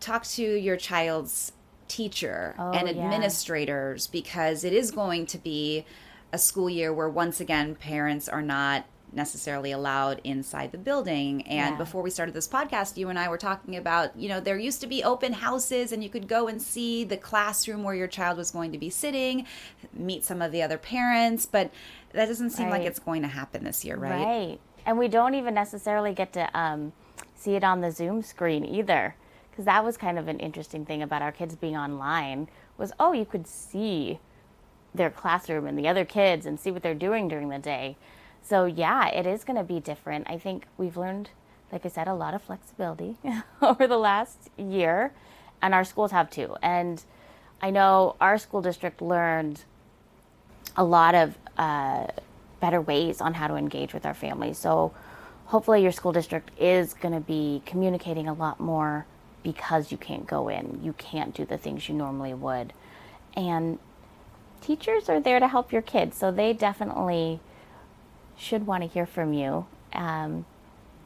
talk 0.00 0.24
to 0.24 0.42
your 0.42 0.76
child's 0.76 1.52
teacher 1.88 2.54
Oh, 2.58 2.70
and 2.72 2.88
yeah. 2.88 3.02
administrators 3.04 4.06
because 4.06 4.64
it 4.64 4.72
is 4.72 4.90
going 4.90 5.26
to 5.26 5.38
be 5.38 5.84
a 6.32 6.38
school 6.38 6.68
year 6.70 6.92
where 6.92 7.08
once 7.08 7.40
again 7.40 7.74
parents 7.74 8.28
are 8.28 8.42
not 8.42 8.84
necessarily 9.12 9.70
allowed 9.70 10.20
inside 10.24 10.72
the 10.72 10.78
building 10.78 11.42
and 11.46 11.74
Yeah. 11.74 11.78
before 11.78 12.02
we 12.02 12.10
started 12.10 12.34
this 12.34 12.48
podcast 12.48 12.96
you 12.96 13.08
and 13.08 13.16
I 13.18 13.28
were 13.28 13.38
talking 13.38 13.76
about 13.76 14.16
you 14.16 14.28
know 14.28 14.40
there 14.40 14.58
used 14.58 14.80
to 14.80 14.88
be 14.88 15.04
open 15.04 15.32
houses 15.34 15.92
and 15.92 16.02
you 16.02 16.10
could 16.10 16.26
go 16.26 16.48
and 16.48 16.60
see 16.60 17.04
the 17.04 17.16
classroom 17.16 17.84
where 17.84 17.94
your 17.94 18.08
child 18.08 18.38
was 18.38 18.50
going 18.50 18.72
to 18.72 18.78
be 18.78 18.90
sitting 18.90 19.46
meet 19.92 20.24
some 20.24 20.42
of 20.42 20.50
the 20.50 20.62
other 20.62 20.78
parents 20.78 21.46
but 21.46 21.70
that 22.12 22.26
doesn't 22.26 22.50
seem 22.50 22.70
like 22.70 22.82
it's 22.82 22.98
going 22.98 23.22
to 23.22 23.28
happen 23.28 23.62
this 23.62 23.84
year 23.84 23.96
right, 23.96 24.24
Right. 24.24 24.60
And 24.86 24.98
we 24.98 25.06
don't 25.08 25.34
even 25.34 25.54
necessarily 25.54 26.12
get 26.12 26.32
to 26.34 26.50
um, 26.58 26.92
see 27.36 27.54
it 27.54 27.62
on 27.64 27.80
the 27.80 27.90
Zoom 27.90 28.20
screen 28.20 28.64
either. 28.66 29.14
Because 29.54 29.66
that 29.66 29.84
was 29.84 29.96
kind 29.96 30.18
of 30.18 30.26
an 30.26 30.40
interesting 30.40 30.84
thing 30.84 31.00
about 31.00 31.22
our 31.22 31.30
kids 31.30 31.54
being 31.54 31.76
online 31.76 32.48
was, 32.76 32.90
oh, 32.98 33.12
you 33.12 33.24
could 33.24 33.46
see 33.46 34.18
their 34.92 35.10
classroom 35.10 35.68
and 35.68 35.78
the 35.78 35.86
other 35.86 36.04
kids 36.04 36.44
and 36.44 36.58
see 36.58 36.72
what 36.72 36.82
they're 36.82 36.92
doing 36.92 37.28
during 37.28 37.50
the 37.50 37.60
day. 37.60 37.96
So 38.42 38.64
yeah, 38.64 39.06
it 39.10 39.28
is 39.28 39.44
going 39.44 39.56
to 39.56 39.62
be 39.62 39.78
different. 39.78 40.28
I 40.28 40.38
think 40.38 40.66
we've 40.76 40.96
learned, 40.96 41.30
like 41.70 41.86
I 41.86 41.88
said, 41.88 42.08
a 42.08 42.14
lot 42.14 42.34
of 42.34 42.42
flexibility 42.42 43.16
over 43.62 43.86
the 43.86 43.96
last 43.96 44.50
year, 44.56 45.12
and 45.62 45.72
our 45.72 45.84
schools 45.84 46.10
have 46.10 46.30
too. 46.30 46.56
And 46.60 47.00
I 47.62 47.70
know 47.70 48.16
our 48.20 48.38
school 48.38 48.60
district 48.60 49.00
learned 49.00 49.62
a 50.76 50.82
lot 50.82 51.14
of 51.14 51.38
uh, 51.56 52.08
better 52.58 52.80
ways 52.80 53.20
on 53.20 53.34
how 53.34 53.46
to 53.46 53.54
engage 53.54 53.94
with 53.94 54.04
our 54.04 54.14
families. 54.14 54.58
So 54.58 54.92
hopefully 55.44 55.80
your 55.80 55.92
school 55.92 56.10
district 56.10 56.50
is 56.58 56.92
going 56.92 57.14
to 57.14 57.20
be 57.20 57.62
communicating 57.64 58.26
a 58.26 58.34
lot 58.34 58.58
more 58.58 59.06
because 59.44 59.92
you 59.92 59.98
can't 59.98 60.26
go 60.26 60.48
in, 60.48 60.80
you 60.82 60.94
can't 60.94 61.32
do 61.32 61.44
the 61.44 61.58
things 61.58 61.88
you 61.88 61.94
normally 61.94 62.34
would. 62.34 62.72
And 63.36 63.78
teachers 64.60 65.08
are 65.08 65.20
there 65.20 65.38
to 65.38 65.46
help 65.46 65.70
your 65.70 65.82
kids, 65.82 66.16
so 66.16 66.32
they 66.32 66.52
definitely 66.52 67.38
should 68.36 68.66
want 68.66 68.82
to 68.82 68.88
hear 68.88 69.06
from 69.06 69.32
you. 69.32 69.66
Um, 69.92 70.46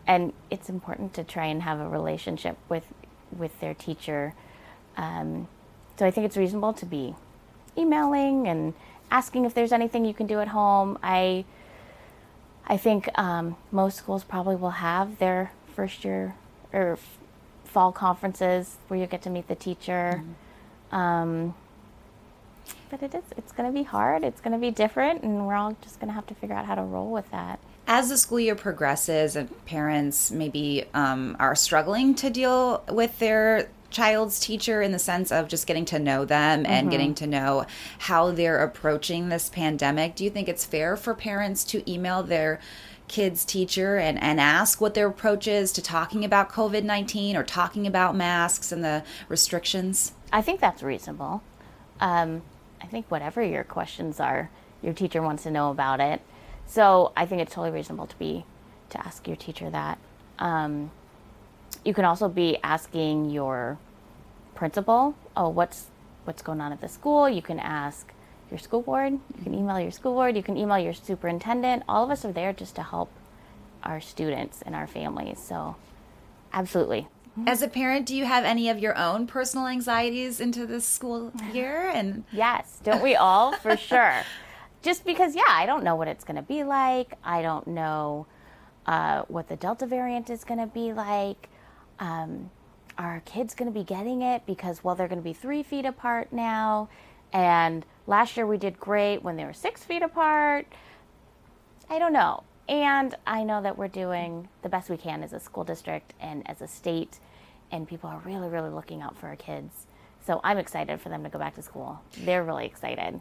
and 0.07 0.33
it's 0.49 0.71
important 0.71 1.13
to 1.15 1.25
try 1.25 1.47
and 1.47 1.63
have 1.63 1.79
a 1.79 1.89
relationship 1.89 2.57
with 2.71 2.85
with 3.37 3.61
their 3.61 3.75
teacher. 3.75 4.33
Um, 4.97 5.49
so 5.99 6.07
I 6.07 6.11
think 6.11 6.25
it's 6.25 6.37
reasonable 6.37 6.73
to 6.73 6.87
be 6.87 7.15
emailing 7.77 8.49
and 8.49 8.73
asking 9.11 9.45
if 9.45 9.53
there's 9.53 9.73
anything 9.73 10.07
you 10.07 10.15
can 10.15 10.27
do 10.27 10.41
at 10.41 10.49
home. 10.49 10.99
I 11.03 11.45
I 12.67 12.77
think 12.77 13.09
um, 13.19 13.57
most 13.71 13.99
schools 13.99 14.25
probably 14.25 14.57
will 14.57 14.71
have 14.71 15.19
their 15.19 15.53
first 15.75 16.05
year 16.05 16.37
or 16.73 16.99
fall 17.69 17.93
conferences 17.93 18.77
where 18.89 18.99
you 18.99 19.07
get 19.07 19.23
to 19.23 19.31
meet 19.31 19.47
the 19.49 19.55
teacher. 19.55 20.23
Um, 20.91 21.55
but 22.91 23.03
it 23.03 23.15
is 23.15 23.25
it's 23.37 23.53
going 23.53 23.69
to 23.69 23.75
be 23.75 23.83
hard. 23.85 24.25
It's 24.25 24.41
going 24.41 24.53
to 24.53 24.59
be 24.59 24.71
different, 24.71 25.23
and 25.23 25.47
we're 25.47 25.55
all 25.55 25.77
just 25.83 26.01
going 26.01 26.09
to 26.09 26.15
have 26.15 26.27
to 26.29 26.35
figure 26.35 26.57
out 26.57 26.65
how 26.67 26.75
to 26.75 26.83
roll 26.83 27.11
with 27.11 27.31
that. 27.31 27.59
as 27.87 28.09
the 28.11 28.19
school 28.19 28.41
year 28.41 28.55
progresses 28.55 29.37
and 29.37 29.49
parents 29.67 30.31
maybe 30.31 30.85
um, 30.95 31.37
are 31.39 31.55
struggling 31.55 32.15
to 32.15 32.29
deal 32.31 32.85
with 32.91 33.19
their 33.19 33.71
child's 33.91 34.39
teacher 34.39 34.83
in 34.83 34.93
the 34.93 34.99
sense 34.99 35.33
of 35.33 35.49
just 35.49 35.67
getting 35.67 35.87
to 35.87 35.99
know 35.99 36.27
them 36.27 36.67
and 36.67 36.91
getting 36.91 37.15
to 37.15 37.27
know 37.27 37.65
how 37.99 38.31
they're 38.31 38.63
approaching 38.63 39.31
this 39.31 39.49
pandemic 39.49 40.15
do 40.15 40.25
you 40.25 40.29
think 40.29 40.47
it's 40.47 40.67
fair 40.67 40.95
for 40.95 41.15
parents 41.15 41.65
to 41.65 41.91
email 41.91 42.23
their 42.23 42.61
kids 43.09 43.45
teacher 43.45 43.97
and, 43.97 44.23
and 44.23 44.41
ask 44.41 44.81
what 44.81 44.95
their 44.95 45.09
approach 45.09 45.49
is 45.49 45.73
to 45.73 45.83
talking 45.83 46.25
about 46.25 46.51
covid-19 46.51 47.35
or 47.35 47.43
talking 47.43 47.87
about 47.87 48.15
masks 48.15 48.71
and 48.71 48.85
the 48.85 49.03
restrictions 49.29 50.13
I 50.33 50.43
think 50.43 50.61
that's 50.61 50.83
reasonable. 50.83 51.43
Um, 52.01 52.43
I 52.81 52.87
think 52.87 53.07
whatever 53.09 53.43
your 53.43 53.65
questions 53.65 54.21
are, 54.21 54.51
your 54.83 54.93
teacher 54.93 55.23
wants 55.23 55.43
to 55.45 55.51
know 55.51 55.71
about 55.71 56.01
it. 56.01 56.21
So 56.67 57.13
I 57.17 57.27
think 57.27 57.43
it's 57.43 57.55
totally 57.55 57.71
reasonable 57.71 58.07
to 58.07 58.19
be 58.19 58.45
to 58.91 58.99
ask 59.05 59.27
your 59.27 59.37
teacher 59.37 59.71
that. 59.71 59.99
Um, 60.39 60.91
you 61.85 61.95
can 61.95 62.05
also 62.05 62.29
be 62.29 62.59
asking 62.63 63.31
your 63.31 63.79
principal, 64.55 65.15
"Oh, 65.37 65.49
what's 65.49 65.87
what's 66.25 66.43
going 66.43 66.61
on 66.61 66.73
at 66.73 66.81
the 66.81 66.89
school?" 66.89 67.29
You 67.29 67.43
can 67.43 67.59
ask 67.59 68.13
your 68.51 68.59
school 68.59 68.83
board. 68.83 69.13
You 69.13 69.43
can 69.43 69.55
email 69.55 69.81
your 69.81 69.91
school 69.91 70.15
board. 70.15 70.37
You 70.37 70.43
can 70.43 70.57
email 70.57 70.79
your 70.79 70.95
superintendent. 70.95 71.83
All 71.89 72.05
of 72.05 72.11
us 72.11 72.25
are 72.25 72.33
there 72.33 72.53
just 72.53 72.75
to 72.77 72.83
help 72.83 73.11
our 73.83 74.01
students 74.01 74.63
and 74.63 74.75
our 74.75 74.87
families. 74.87 75.39
So, 75.41 75.77
absolutely, 76.53 77.09
as 77.47 77.63
a 77.63 77.69
parent 77.69 78.07
do 78.07 78.17
you 78.17 78.25
have 78.25 78.45
any 78.45 78.69
of 78.69 78.79
your 78.79 78.97
own 78.97 79.27
personal 79.27 79.67
anxieties 79.67 80.41
into 80.41 80.67
this 80.67 80.87
school 80.87 81.33
year 81.53 81.89
and 81.89 82.25
Yes, 82.33 82.81
don't 82.83 83.03
we 83.03 83.15
all? 83.15 83.53
For 83.53 83.77
sure. 83.77 84.23
Just 84.83 85.05
because, 85.05 85.35
yeah, 85.35 85.43
I 85.49 85.67
don't 85.67 85.85
know 85.85 85.97
what 85.97 86.09
it's 86.09 86.25
going 86.25 86.37
to 86.37 86.43
be 86.43 86.65
like. 86.65 87.15
I 87.25 87.43
don't 87.43 87.67
know 87.67 88.27
uh, 88.87 89.23
what 89.29 89.49
the 89.49 89.57
Delta 89.57 89.87
variant 89.87 90.31
is 90.31 90.45
going 90.45 90.61
to 90.61 90.67
be 90.67 90.93
like. 90.93 91.49
Um, 91.99 92.51
are 92.97 93.13
our 93.13 93.21
kids 93.21 93.55
going 93.55 93.73
to 93.73 93.77
be 93.77 93.85
getting 93.85 94.23
it? 94.23 94.47
Because, 94.47 94.83
well, 94.83 94.95
they're 94.95 95.09
going 95.09 95.21
to 95.21 95.25
be 95.25 95.33
three 95.33 95.63
feet 95.63 95.85
apart 95.85 96.33
now. 96.33 96.89
And 97.33 97.85
last 98.09 98.37
year 98.37 98.47
we 98.47 98.59
did 98.59 98.81
great 98.81 99.23
when 99.23 99.37
they 99.37 99.45
were 99.45 99.53
six 99.53 99.85
feet 99.85 100.03
apart. 100.03 100.67
I 101.89 102.01
don't 102.01 102.13
know. 102.13 102.43
And 102.69 103.15
I 103.27 103.45
know 103.45 103.63
that 103.63 103.79
we're 103.79 103.89
doing 103.89 104.49
the 104.63 104.69
best 104.69 104.91
we 104.91 104.97
can 104.97 105.23
as 105.23 105.33
a 105.33 105.39
school 105.39 105.65
district 105.65 106.15
and 106.21 106.43
as 106.51 106.61
a 106.61 106.67
state, 106.67 107.19
and 107.71 107.87
people 107.87 108.11
are 108.11 108.21
really, 108.25 108.49
really 108.49 108.71
looking 108.71 109.01
out 109.01 109.17
for 109.17 109.29
our 109.29 109.37
kids. 109.37 109.87
So 110.27 110.41
I'm 110.43 110.59
excited 110.59 111.01
for 111.01 111.09
them 111.09 111.23
to 111.23 111.31
go 111.31 111.39
back 111.39 111.55
to 111.55 111.63
school. 111.63 112.01
They're 112.25 112.45
really 112.45 112.67
excited. 112.67 113.21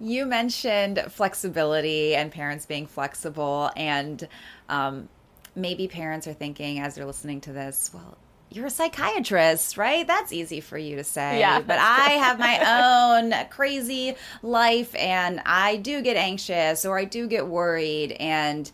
You 0.00 0.26
mentioned 0.26 1.04
flexibility 1.10 2.14
and 2.14 2.32
parents 2.32 2.66
being 2.66 2.86
flexible, 2.86 3.70
and 3.76 4.26
um, 4.68 5.08
maybe 5.54 5.86
parents 5.86 6.26
are 6.26 6.32
thinking 6.32 6.80
as 6.80 6.94
they're 6.94 7.06
listening 7.06 7.40
to 7.42 7.52
this, 7.52 7.90
well, 7.92 8.16
you're 8.50 8.66
a 8.66 8.70
psychiatrist, 8.70 9.76
right? 9.76 10.06
That's 10.06 10.32
easy 10.32 10.60
for 10.60 10.78
you 10.78 10.96
to 10.96 11.04
say. 11.04 11.38
Yeah, 11.38 11.60
but 11.60 11.78
I 11.78 12.10
have 12.12 12.38
my 12.38 13.18
own 13.20 13.34
crazy 13.50 14.16
life 14.42 14.94
and 14.94 15.40
I 15.44 15.76
do 15.76 16.00
get 16.00 16.16
anxious 16.16 16.84
or 16.84 16.98
I 16.98 17.04
do 17.04 17.26
get 17.26 17.46
worried 17.46 18.12
and 18.12 18.70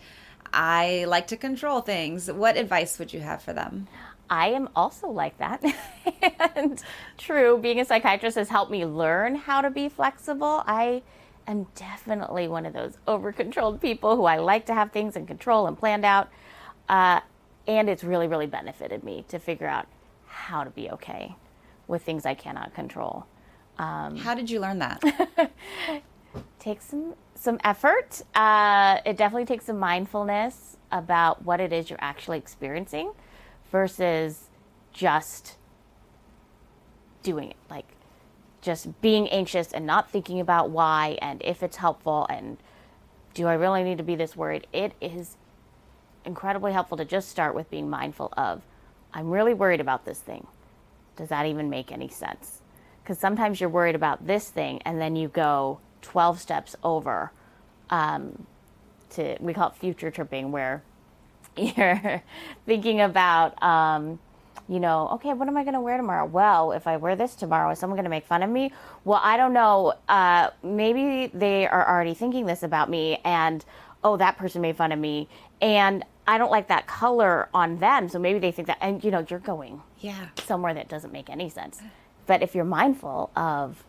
I 0.52 1.04
like 1.08 1.26
to 1.28 1.36
control 1.36 1.80
things. 1.80 2.30
What 2.30 2.56
advice 2.56 2.98
would 2.98 3.12
you 3.12 3.20
have 3.20 3.42
for 3.42 3.52
them? 3.52 3.88
I 4.30 4.48
am 4.48 4.68
also 4.74 5.08
like 5.08 5.36
that. 5.38 5.62
and 6.56 6.82
true, 7.18 7.58
being 7.58 7.80
a 7.80 7.84
psychiatrist 7.84 8.36
has 8.36 8.48
helped 8.48 8.70
me 8.70 8.86
learn 8.86 9.34
how 9.34 9.60
to 9.60 9.70
be 9.70 9.88
flexible. 9.88 10.62
I 10.66 11.02
am 11.46 11.66
definitely 11.74 12.48
one 12.48 12.64
of 12.64 12.72
those 12.72 12.96
over 13.06 13.32
controlled 13.32 13.80
people 13.80 14.16
who 14.16 14.24
I 14.24 14.38
like 14.38 14.66
to 14.66 14.74
have 14.74 14.92
things 14.92 15.16
in 15.16 15.26
control 15.26 15.66
and 15.66 15.76
planned 15.76 16.04
out. 16.04 16.30
Uh, 16.88 17.20
and 17.66 17.88
it's 17.88 18.04
really, 18.04 18.26
really 18.26 18.46
benefited 18.46 19.04
me 19.04 19.24
to 19.28 19.38
figure 19.38 19.66
out 19.66 19.86
how 20.26 20.64
to 20.64 20.70
be 20.70 20.90
okay 20.90 21.36
with 21.86 22.02
things 22.02 22.26
I 22.26 22.34
cannot 22.34 22.74
control. 22.74 23.26
Um, 23.78 24.16
how 24.16 24.34
did 24.34 24.50
you 24.50 24.60
learn 24.60 24.78
that? 24.78 25.02
takes 26.58 26.86
some 26.86 27.14
some 27.34 27.58
effort. 27.64 28.22
Uh, 28.34 28.98
it 29.04 29.16
definitely 29.16 29.44
takes 29.44 29.66
some 29.66 29.78
mindfulness 29.78 30.76
about 30.90 31.44
what 31.44 31.60
it 31.60 31.72
is 31.72 31.90
you're 31.90 31.98
actually 32.00 32.38
experiencing 32.38 33.12
versus 33.70 34.50
just 34.92 35.56
doing 37.22 37.50
it 37.50 37.56
like 37.68 37.86
just 38.60 39.00
being 39.00 39.28
anxious 39.28 39.72
and 39.72 39.84
not 39.84 40.10
thinking 40.10 40.38
about 40.40 40.70
why 40.70 41.18
and 41.20 41.42
if 41.42 41.62
it's 41.62 41.76
helpful 41.78 42.26
and 42.30 42.56
do 43.34 43.48
I 43.48 43.54
really 43.54 43.82
need 43.82 43.98
to 43.98 44.04
be 44.04 44.14
this 44.14 44.36
worried? 44.36 44.66
It 44.72 44.92
is 45.00 45.36
incredibly 46.24 46.72
helpful 46.72 46.96
to 46.96 47.04
just 47.04 47.28
start 47.28 47.54
with 47.54 47.70
being 47.70 47.88
mindful 47.88 48.32
of 48.36 48.62
I'm 49.12 49.30
really 49.30 49.54
worried 49.54 49.80
about 49.80 50.04
this 50.04 50.18
thing. 50.18 50.46
Does 51.16 51.28
that 51.28 51.46
even 51.46 51.70
make 51.70 51.92
any 51.92 52.08
sense? 52.08 52.60
Because 53.02 53.18
sometimes 53.18 53.60
you're 53.60 53.70
worried 53.70 53.94
about 53.94 54.26
this 54.26 54.48
thing 54.48 54.80
and 54.84 55.00
then 55.00 55.14
you 55.14 55.28
go 55.28 55.78
12 56.02 56.40
steps 56.40 56.74
over 56.82 57.30
um, 57.90 58.46
to, 59.10 59.36
we 59.40 59.54
call 59.54 59.68
it 59.68 59.76
future 59.76 60.10
tripping, 60.10 60.50
where 60.50 60.82
you're 61.56 62.22
thinking 62.66 63.00
about, 63.00 63.62
um, 63.62 64.18
you 64.68 64.80
know, 64.80 65.08
okay, 65.12 65.32
what 65.32 65.46
am 65.46 65.56
I 65.56 65.62
going 65.62 65.74
to 65.74 65.80
wear 65.80 65.96
tomorrow? 65.96 66.24
Well, 66.24 66.72
if 66.72 66.86
I 66.86 66.96
wear 66.96 67.14
this 67.14 67.34
tomorrow, 67.34 67.70
is 67.70 67.78
someone 67.78 67.96
going 67.96 68.04
to 68.04 68.10
make 68.10 68.26
fun 68.26 68.42
of 68.42 68.50
me? 68.50 68.72
Well, 69.04 69.20
I 69.22 69.36
don't 69.36 69.52
know. 69.52 69.94
Uh, 70.08 70.50
maybe 70.62 71.30
they 71.34 71.66
are 71.68 71.88
already 71.88 72.14
thinking 72.14 72.46
this 72.46 72.62
about 72.62 72.88
me, 72.88 73.20
and 73.24 73.64
oh, 74.02 74.16
that 74.16 74.38
person 74.38 74.62
made 74.62 74.76
fun 74.76 74.90
of 74.90 74.98
me, 74.98 75.28
and 75.60 76.04
I 76.26 76.38
don't 76.38 76.50
like 76.50 76.68
that 76.68 76.86
color 76.86 77.48
on 77.52 77.78
them. 77.78 78.08
So 78.08 78.18
maybe 78.18 78.38
they 78.38 78.50
think 78.50 78.68
that, 78.68 78.78
and 78.80 79.02
you 79.04 79.10
know, 79.10 79.24
you're 79.28 79.38
going 79.38 79.82
yeah 80.00 80.28
somewhere 80.44 80.74
that 80.74 80.88
doesn't 80.88 81.12
make 81.12 81.28
any 81.28 81.48
sense. 81.48 81.80
But 82.26 82.42
if 82.42 82.54
you're 82.54 82.64
mindful 82.64 83.30
of, 83.36 83.84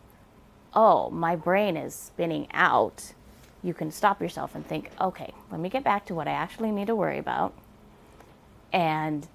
oh, 0.74 1.08
my 1.10 1.36
brain 1.36 1.76
is 1.76 1.94
spinning 1.94 2.48
out, 2.52 3.14
you 3.62 3.72
can 3.72 3.90
stop 3.90 4.20
yourself 4.20 4.54
and 4.54 4.66
think, 4.66 4.90
okay, 5.00 5.32
let 5.50 5.60
me 5.60 5.68
get 5.68 5.82
back 5.82 6.04
to 6.06 6.14
what 6.14 6.28
I 6.28 6.32
actually 6.32 6.70
need 6.70 6.88
to 6.88 6.94
worry 6.94 7.18
about 7.18 7.54
and 8.72 9.26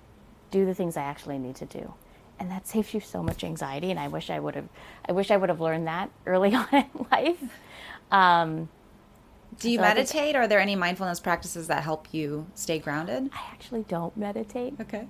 do 0.52 0.66
the 0.66 0.76
things 0.76 0.98
I 0.98 1.02
actually 1.02 1.40
need 1.40 1.56
to 1.56 1.66
do. 1.66 1.94
And 2.40 2.50
that 2.52 2.68
saves 2.68 2.94
you 2.94 3.00
so 3.00 3.24
much 3.24 3.44
anxiety. 3.44 3.92
And 3.92 4.00
I 4.00 4.08
wish 4.08 4.30
I 4.30 4.40
would 4.40 4.56
have, 4.56 4.68
I 5.08 5.12
wish 5.12 5.32
I 5.32 5.38
would 5.38 5.50
have 5.50 5.60
learned 5.62 5.88
that 5.88 6.12
early 6.26 6.54
on 6.56 6.68
in 6.72 7.06
life. 7.12 7.44
Um, 8.12 8.70
do 9.60 9.70
you 9.70 9.78
so 9.78 9.84
meditate? 9.84 10.36
Are 10.36 10.48
there 10.48 10.60
any 10.60 10.76
mindfulness 10.76 11.20
practices 11.20 11.68
that 11.68 11.84
help 11.84 12.14
you 12.14 12.48
stay 12.56 12.80
grounded? 12.80 13.30
I 13.34 13.42
actually 13.52 13.84
don't 13.84 14.16
meditate. 14.16 14.76
Okay. 14.80 15.08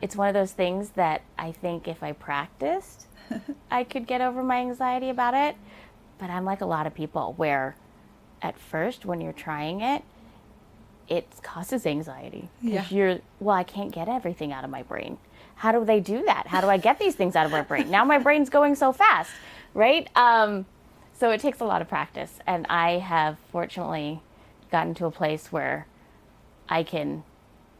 It's 0.00 0.16
one 0.16 0.28
of 0.28 0.34
those 0.34 0.52
things 0.52 0.90
that 0.90 1.22
I 1.38 1.52
think 1.52 1.88
if 1.88 2.02
I 2.02 2.12
practiced, 2.12 3.06
I 3.70 3.84
could 3.84 4.06
get 4.06 4.20
over 4.20 4.42
my 4.42 4.58
anxiety 4.58 5.08
about 5.08 5.34
it. 5.34 5.56
But 6.18 6.30
I'm 6.30 6.44
like 6.44 6.60
a 6.60 6.66
lot 6.66 6.86
of 6.86 6.94
people 6.94 7.34
where 7.36 7.76
at 8.42 8.58
first 8.58 9.04
when 9.04 9.20
you're 9.20 9.32
trying 9.32 9.80
it, 9.80 10.02
it 11.08 11.28
causes 11.42 11.86
anxiety. 11.86 12.48
Yeah. 12.62 12.84
You're, 12.88 13.18
well, 13.40 13.56
I 13.56 13.64
can't 13.64 13.92
get 13.92 14.08
everything 14.08 14.52
out 14.52 14.64
of 14.64 14.70
my 14.70 14.82
brain. 14.82 15.18
How 15.56 15.72
do 15.72 15.84
they 15.84 16.00
do 16.00 16.24
that? 16.24 16.46
How 16.46 16.60
do 16.60 16.68
I 16.68 16.76
get 16.76 16.98
these 16.98 17.14
things 17.14 17.36
out 17.36 17.46
of 17.46 17.52
my 17.52 17.62
brain? 17.62 17.90
Now 17.90 18.04
my 18.04 18.18
brain's 18.18 18.50
going 18.50 18.74
so 18.74 18.92
fast, 18.92 19.30
right? 19.72 20.08
Um, 20.16 20.66
so 21.14 21.30
it 21.30 21.40
takes 21.40 21.60
a 21.60 21.64
lot 21.64 21.80
of 21.80 21.88
practice. 21.88 22.38
And 22.46 22.66
I 22.68 22.98
have 22.98 23.38
fortunately 23.50 24.20
gotten 24.70 24.94
to 24.94 25.06
a 25.06 25.10
place 25.10 25.52
where 25.52 25.86
I 26.68 26.82
can 26.82 27.22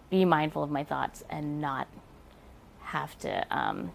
be 0.09 0.25
mindful 0.25 0.63
of 0.63 0.71
my 0.71 0.85
thoughts 0.85 1.25
and 1.29 1.61
not 1.61 1.89
have 2.81 3.19
to 3.19 3.45
um, 3.57 3.93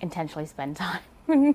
intentionally 0.00 0.46
spend 0.46 0.76
time 0.78 1.00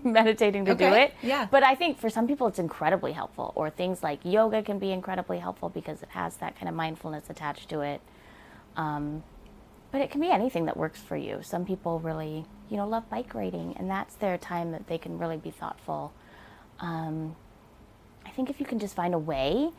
meditating 0.04 0.66
to 0.66 0.74
okay. 0.74 0.90
do 0.90 0.96
it. 0.96 1.14
Yeah. 1.22 1.48
But 1.50 1.64
I 1.64 1.76
think 1.76 1.98
for 1.98 2.10
some 2.10 2.28
people 2.28 2.48
it's 2.48 2.60
incredibly 2.60 3.14
helpful, 3.14 3.54
or 3.56 3.70
things 3.70 4.04
like 4.04 4.20
yoga 4.24 4.62
can 4.62 4.78
be 4.78 4.92
incredibly 4.92 5.40
helpful 5.40 5.70
because 5.70 6.04
it 6.04 6.10
has 6.10 6.38
that 6.38 6.58
kind 6.58 6.68
of 6.68 6.76
mindfulness 6.76 7.30
attached 7.30 7.70
to 7.70 7.82
it. 7.82 8.02
Um, 8.76 9.24
but 9.92 10.02
it 10.02 10.12
can 10.12 10.20
be 10.20 10.30
anything 10.30 10.66
that 10.66 10.76
works 10.76 11.02
for 11.02 11.16
you. 11.16 11.40
Some 11.44 11.66
people 11.66 12.00
really, 12.00 12.46
you 12.70 12.78
know, 12.78 12.88
love 12.88 13.10
bike 13.10 13.34
riding, 13.36 13.76
and 13.78 13.90
that's 13.90 14.16
their 14.16 14.38
time 14.38 14.72
that 14.72 14.88
they 14.88 14.98
can 14.98 15.18
really 15.20 15.38
be 15.38 15.52
thoughtful 15.52 16.12
um, 16.84 17.36
I 18.26 18.30
think 18.30 18.50
if 18.50 18.60
you 18.60 18.66
can 18.66 18.78
just 18.78 18.94
find 18.94 19.14
a 19.14 19.18
way 19.18 19.72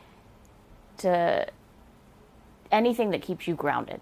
to 0.97 1.47
anything 2.71 3.11
that 3.11 3.21
keeps 3.21 3.47
you 3.47 3.53
grounded, 3.53 4.01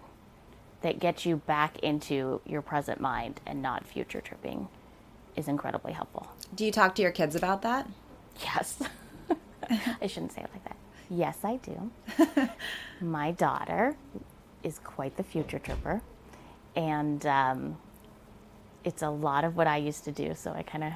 that 0.81 0.99
gets 0.99 1.25
you 1.25 1.35
back 1.35 1.77
into 1.79 2.41
your 2.45 2.61
present 2.61 3.01
mind 3.01 3.41
and 3.45 3.61
not 3.61 3.85
future 3.85 4.21
tripping, 4.21 4.69
is 5.35 5.47
incredibly 5.47 5.91
helpful. 5.91 6.29
Do 6.55 6.65
you 6.65 6.71
talk 6.71 6.95
to 6.95 7.01
your 7.01 7.11
kids 7.11 7.35
about 7.35 7.61
that? 7.63 7.87
Yes. 8.41 8.81
I 10.01 10.07
shouldn't 10.07 10.31
say 10.31 10.41
it 10.41 10.49
like 10.53 10.63
that. 10.63 10.77
Yes, 11.09 11.37
I 11.43 11.57
do. 11.57 11.91
My 13.01 13.31
daughter 13.31 13.97
is 14.63 14.79
quite 14.79 15.17
the 15.17 15.23
future 15.23 15.59
tripper, 15.59 16.01
and 16.75 17.25
um, 17.25 17.77
it's 18.85 19.01
a 19.01 19.09
lot 19.09 19.43
of 19.43 19.57
what 19.57 19.67
I 19.67 19.77
used 19.77 20.05
to 20.05 20.11
do, 20.11 20.33
so 20.35 20.53
I 20.53 20.63
kind 20.63 20.85
of, 20.85 20.93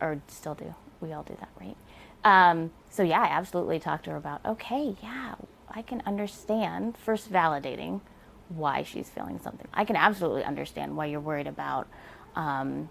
or 0.00 0.20
still 0.28 0.54
do 0.54 0.74
we 1.00 1.12
all 1.12 1.22
do 1.22 1.36
that, 1.40 1.48
right? 1.60 1.76
Um, 2.24 2.70
so 2.90 3.02
yeah, 3.02 3.20
I 3.20 3.26
absolutely 3.26 3.78
talked 3.78 4.04
to 4.04 4.10
her 4.10 4.16
about, 4.16 4.44
okay, 4.44 4.96
yeah, 5.02 5.34
I 5.70 5.82
can 5.82 6.02
understand 6.06 6.96
first 6.96 7.32
validating 7.32 8.00
why 8.48 8.82
she's 8.82 9.08
feeling 9.08 9.38
something. 9.38 9.68
I 9.74 9.84
can 9.84 9.96
absolutely 9.96 10.44
understand 10.44 10.96
why 10.96 11.06
you're 11.06 11.20
worried 11.20 11.46
about, 11.46 11.86
um, 12.34 12.88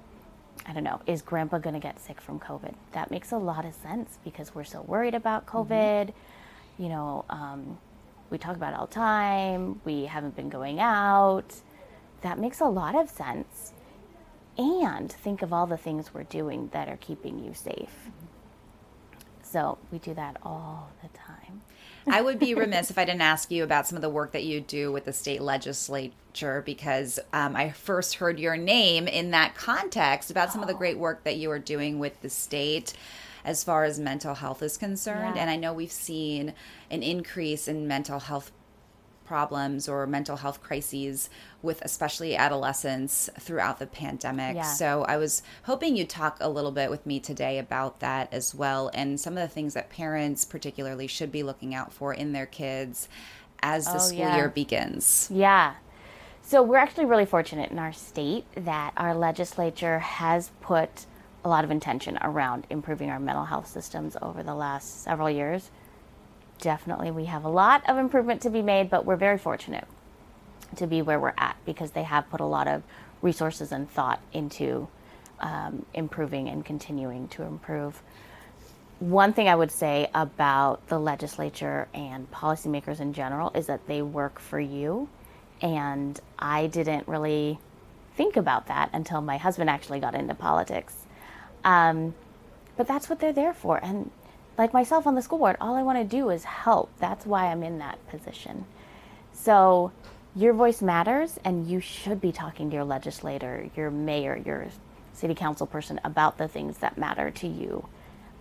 I 0.66 0.74
don't 0.74 0.84
know, 0.84 1.02
is 1.08 1.22
grandpa 1.22 1.58
going 1.58 1.74
to 1.74 1.80
get 1.80 2.00
sick 2.00 2.22
from 2.22 2.40
COVID? 2.40 2.74
That 2.94 3.12
makes 3.12 3.32
a 3.32 3.38
lot 3.38 3.66
of 3.66 3.74
sense 3.74 4.20
because 4.24 4.54
we're 4.54 4.64
so 4.64 4.82
worried 4.82 5.16
about 5.16 5.46
mm-hmm. 5.46 5.58
COVID. 5.58 6.08
Mm-hmm. 6.08 6.84
You 6.84 6.90
know, 6.90 7.26
um, 7.30 7.78
we 8.30 8.38
talk 8.38 8.56
about 8.56 8.74
it 8.74 8.80
all 8.80 8.86
the 8.86 8.94
time. 8.94 9.82
We 9.84 10.06
haven't 10.06 10.36
been 10.36 10.50
going 10.50 10.80
out. 10.80 11.56
That 12.22 12.40
makes 12.40 12.62
a 12.62 12.66
lot 12.66 12.96
of 12.96 13.10
sense 13.10 13.74
and 14.58 15.12
think 15.12 15.42
of 15.42 15.54
all 15.54 15.68
the 15.68 15.78
things 15.78 16.14
we're 16.14 16.24
doing 16.24 16.70
that 16.74 16.90
are 16.90 16.98
keeping 16.98 17.44
you 17.44 17.54
safe. 17.54 18.10
So 19.44 19.78
we 19.92 20.00
do 20.00 20.14
that 20.14 20.38
all 20.44 20.90
the 21.02 21.10
time. 21.18 21.62
I 22.08 22.22
would 22.22 22.40
be 22.40 22.54
remiss 22.56 22.90
if 22.90 22.98
I 22.98 23.06
didn't 23.06 23.22
ask 23.22 23.52
you 23.52 23.64
about 23.64 23.88
some 23.88 23.96
of 23.96 24.02
the 24.02 24.10
work 24.10 24.34
that 24.34 24.44
you 24.44 24.62
do 24.62 24.92
with 24.92 25.06
the 25.06 25.14
state 25.14 25.42
legislature 25.42 26.62
because 26.66 27.20
um, 27.34 27.56
I 27.56 27.72
first 27.72 28.16
heard 28.16 28.40
your 28.40 28.58
name 28.58 29.08
in 29.08 29.32
that 29.32 29.56
context 29.56 30.32
about 30.32 30.52
some 30.52 30.62
oh. 30.62 30.64
of 30.64 30.68
the 30.68 30.76
oh. 30.76 30.78
great 30.78 30.98
work 30.98 31.24
that 31.24 31.38
you 31.38 31.50
are 31.52 31.60
doing 31.60 32.00
with 32.00 32.22
the 32.22 32.30
state 32.30 32.94
as 33.46 33.64
far 33.64 33.86
as 33.86 34.00
mental 34.00 34.36
health 34.36 34.62
is 34.62 34.78
concerned. 34.78 35.36
Yeah. 35.36 35.44
And 35.44 35.50
I 35.50 35.56
know 35.56 35.74
we've 35.74 35.92
seen 35.92 36.54
an 36.92 37.02
increase 37.02 37.68
in 37.68 37.88
mental 37.88 38.20
health 38.20 38.52
problems 39.28 39.90
or 39.90 40.08
mental 40.08 40.38
health 40.38 40.62
crises 40.64 41.30
with 41.62 41.82
especially 41.82 42.36
adolescents 42.36 43.30
throughout 43.40 43.80
the 43.80 43.86
pandemic. 43.86 44.56
Yeah. 44.56 44.64
So 44.64 45.04
I 45.08 45.18
was 45.18 45.44
hoping 45.64 45.98
you'd 45.98 46.10
talk 46.10 46.38
a 46.40 46.50
little 46.50 46.72
bit 46.72 46.90
with 46.90 47.06
me 47.06 47.20
today 47.20 47.60
about 47.60 48.00
that 48.00 48.32
as 48.32 48.56
well 48.56 48.90
and 48.94 49.20
some 49.20 49.34
of 49.34 49.42
the 49.42 49.54
things 49.54 49.74
that 49.74 49.90
parents 49.90 50.46
particularly 50.46 51.08
should 51.08 51.32
be 51.32 51.44
looking 51.44 51.76
out 51.76 51.92
for 51.92 52.14
in 52.14 52.32
their 52.32 52.46
kids 52.46 53.10
as 53.62 53.86
the 53.86 53.96
oh, 53.96 54.00
school 54.00 54.20
yeah. 54.20 54.36
year 54.36 54.50
begins. 54.50 55.30
Yeah. 55.32 55.76
So 56.42 56.64
we're 56.64 56.78
actually 56.78 57.06
really 57.06 57.26
fortunate 57.26 57.72
in 57.72 57.80
our 57.80 57.92
state 57.92 58.46
that 58.56 58.94
our 58.96 59.14
legislature 59.14 60.00
has 60.00 60.52
put 60.62 61.06
a 61.44 61.50
lot 61.50 61.64
of 61.64 61.72
intention 61.72 62.18
around 62.22 62.66
improving 62.70 63.10
our 63.10 63.20
mental 63.20 63.46
health 63.46 63.68
systems 63.68 64.16
over 64.22 64.44
the 64.44 64.56
last 64.56 65.04
several 65.04 65.30
years 65.30 65.72
definitely 66.60 67.12
we 67.12 67.26
have 67.26 67.44
a 67.46 67.50
lot 67.50 67.88
of 67.90 67.98
improvement 67.98 68.42
to 68.42 68.50
be 68.50 68.62
made, 68.62 68.90
but 68.90 69.06
we're 69.06 69.16
very 69.16 69.38
fortunate 69.38 69.88
to 70.76 70.88
be 70.88 71.02
where 71.02 71.20
we're 71.20 71.34
at 71.38 71.56
because 71.66 71.92
they 71.92 72.04
have 72.04 72.30
put 72.30 72.40
a 72.42 72.46
lot 72.46 72.68
of 72.68 72.84
resources 73.22 73.72
and 73.72 73.90
thought 73.90 74.22
into 74.34 74.88
um, 75.40 75.86
improving 75.94 76.50
and 76.50 76.66
continuing 76.66 77.28
to 77.30 77.44
improve. 77.44 78.02
one 79.00 79.32
thing 79.34 79.48
I 79.48 79.56
would 79.56 79.72
say 79.72 80.10
about 80.14 80.88
the 80.88 81.00
legislature 81.00 81.88
and 81.94 82.30
policymakers 82.32 83.00
in 83.00 83.14
general 83.14 83.52
is 83.54 83.68
that 83.68 83.86
they 83.88 84.02
work 84.02 84.40
for 84.40 84.60
you. 84.60 85.08
And 85.62 86.20
I 86.40 86.68
didn't 86.68 87.08
really 87.08 87.60
think 88.16 88.38
about 88.38 88.68
that 88.68 88.90
until 88.94 89.22
my 89.22 89.38
husband 89.38 89.70
actually 89.70 90.00
got 90.00 90.16
into 90.16 90.34
politics. 90.34 90.96
Um, 91.64 92.16
but 92.76 92.88
that's 92.88 93.10
what 93.10 93.20
they're 93.20 93.34
there 93.34 93.54
for. 93.54 93.78
And 93.84 94.10
like 94.58 94.74
myself 94.74 95.06
on 95.06 95.16
the 95.16 95.22
school 95.22 95.38
board, 95.40 95.58
all 95.62 95.76
I 95.76 95.84
want 95.84 95.98
to 95.98 96.04
do 96.04 96.30
is 96.30 96.44
help. 96.44 96.90
That's 97.00 97.26
why 97.26 97.52
I'm 97.52 97.64
in 97.64 97.80
that 97.80 98.06
position. 98.08 98.66
So 99.34 99.92
your 100.36 100.54
voice 100.54 100.82
matters, 100.82 101.40
and 101.44 101.68
you 101.68 101.80
should 101.80 102.22
be 102.22 102.32
talking 102.32 102.70
to 102.70 102.76
your 102.76 102.84
legislator, 102.84 103.70
your 103.76 103.92
mayor, 103.92 104.36
your 104.36 104.68
city 105.14 105.34
council 105.34 105.66
person 105.66 106.00
about 106.04 106.38
the 106.38 106.48
things 106.48 106.78
that 106.78 106.98
matter 106.98 107.32
to 107.32 107.48
you. 107.48 107.88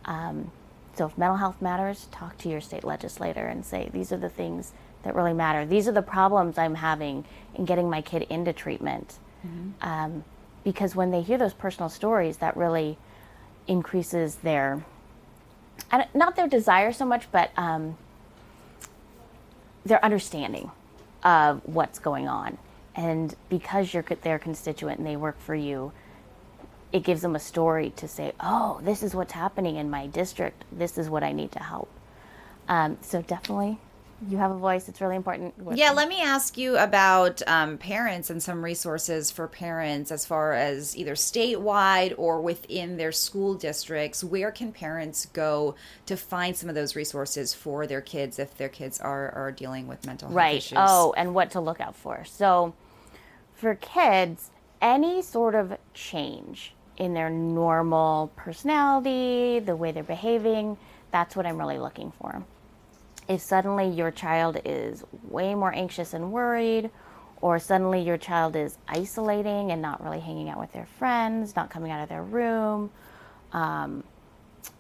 Um, 0.05 0.51
so 0.95 1.07
if 1.07 1.19
mental 1.19 1.37
health 1.37 1.61
matters, 1.61 2.07
talk 2.11 2.39
to 2.39 2.49
your 2.49 2.61
state 2.61 2.85
legislator 2.85 3.47
and 3.47 3.65
say, 3.65 3.91
these 3.93 4.13
are 4.13 4.17
the 4.17 4.29
things 4.29 4.73
that 5.03 5.15
really 5.15 5.35
matter. 5.35 5.65
These 5.67 5.89
are 5.89 5.93
the 5.93 6.03
problems 6.03 6.59
I'm 6.59 6.75
having 6.75 7.25
in 7.55 7.65
getting 7.65 7.89
my 7.91 8.01
kid 8.01 8.27
into 8.29 8.53
treatment. 8.53 9.19
Mm-hmm. 9.47 9.87
Um, 9.87 10.25
because 10.65 10.97
when 10.97 11.11
they 11.11 11.23
hear 11.23 11.39
those 11.39 11.55
personal 11.55 11.89
stories, 11.89 12.39
that 12.39 12.57
really 12.57 12.99
increases 13.67 14.37
their, 14.37 14.85
not 16.15 16.37
their 16.37 16.49
desire 16.49 16.93
so 16.93 17.05
much, 17.05 17.31
but 17.31 17.51
um, 17.57 17.97
their 19.85 20.05
understanding 20.05 20.71
of 21.23 21.61
what's 21.65 21.99
going 21.99 22.29
on. 22.29 22.59
And 22.95 23.35
because 23.49 23.93
you're 23.93 24.05
their 24.23 24.39
constituent 24.39 24.99
and 24.99 25.07
they 25.07 25.17
work 25.17 25.39
for 25.41 25.55
you, 25.55 25.93
it 26.93 27.05
gives 27.05 27.21
them 27.21 27.37
a 27.37 27.41
story 27.41 27.91
to 27.97 28.09
say, 28.09 28.33
oh, 28.41 28.81
this 28.83 29.03
is 29.03 29.15
what's 29.15 29.33
happening 29.33 29.77
in 29.77 29.91
my 29.91 30.07
district. 30.07 30.65
This 30.73 30.97
is 30.97 31.11
what 31.11 31.23
I 31.23 31.33
need 31.33 31.53
to 31.53 31.59
help. 31.59 31.91
Um, 32.69 32.99
so 33.03 33.23
definitely 33.23 33.79
you 34.29 34.39
have 34.39 34.51
a 34.51 34.57
voice. 34.57 34.89
It's 34.89 35.01
really 35.01 35.17
important. 35.17 35.55
Yeah, 35.75 35.91
let 35.91 36.09
me 36.09 36.23
ask 36.23 36.57
you 36.57 36.79
about 36.79 37.43
um, 37.47 37.77
parents 37.77 38.31
and 38.31 38.43
some 38.43 38.65
resources 38.65 39.31
for 39.31 39.47
parents 39.47 40.11
as 40.11 40.25
far 40.25 40.55
as 40.55 40.97
either 40.97 41.15
statewide 41.15 42.15
or 42.17 42.41
within 42.41 42.97
their 42.97 43.13
school 43.13 43.55
districts. 43.55 44.25
Where 44.25 44.51
can 44.51 44.73
parents 44.73 45.27
go 45.27 45.75
to 46.07 46.17
find 46.17 46.57
some 46.57 46.69
of 46.69 46.75
those 46.75 46.97
resources 46.97 47.53
for 47.53 47.87
their 47.87 48.01
kids 48.01 48.39
if 48.39 48.57
their 48.57 48.71
kids 48.71 48.99
are, 49.01 49.31
are 49.35 49.53
dealing 49.53 49.87
with 49.87 50.07
mental 50.07 50.29
health 50.29 50.37
right. 50.37 50.57
issues? 50.57 50.79
Oh, 50.81 51.13
and 51.17 51.35
what 51.35 51.51
to 51.51 51.61
look 51.61 51.81
out 51.81 51.95
for. 51.95 52.25
So, 52.25 52.75
for 53.55 53.75
kids, 53.75 54.51
any 54.81 55.21
sort 55.21 55.55
of 55.55 55.77
change 55.93 56.75
in 56.97 57.13
their 57.13 57.29
normal 57.29 58.33
personality, 58.35 59.59
the 59.61 59.77
way 59.77 59.93
they're 59.93 60.03
behaving, 60.03 60.79
that's 61.11 61.37
what 61.37 61.45
I'm 61.45 61.59
really 61.59 61.79
looking 61.79 62.13
for 62.19 62.45
if 63.29 63.41
suddenly 63.41 63.89
your 63.89 64.11
child 64.11 64.59
is 64.65 65.05
way 65.29 65.55
more 65.55 65.75
anxious 65.75 66.15
and 66.15 66.33
worried, 66.33 66.91
or 67.41 67.59
suddenly 67.59 68.01
your 68.01 68.17
child 68.17 68.57
is 68.57 68.79
isolating 68.89 69.71
and 69.71 69.83
not 69.83 70.03
really 70.03 70.21
hanging 70.21 70.49
out 70.49 70.59
with 70.59 70.73
their 70.73 70.87
friends, 70.99 71.55
not 71.55 71.71
coming 71.71 71.91
out 71.91 72.03
of 72.03 72.09
their 72.09 72.23
room, 72.23 72.91
um, 73.53 74.03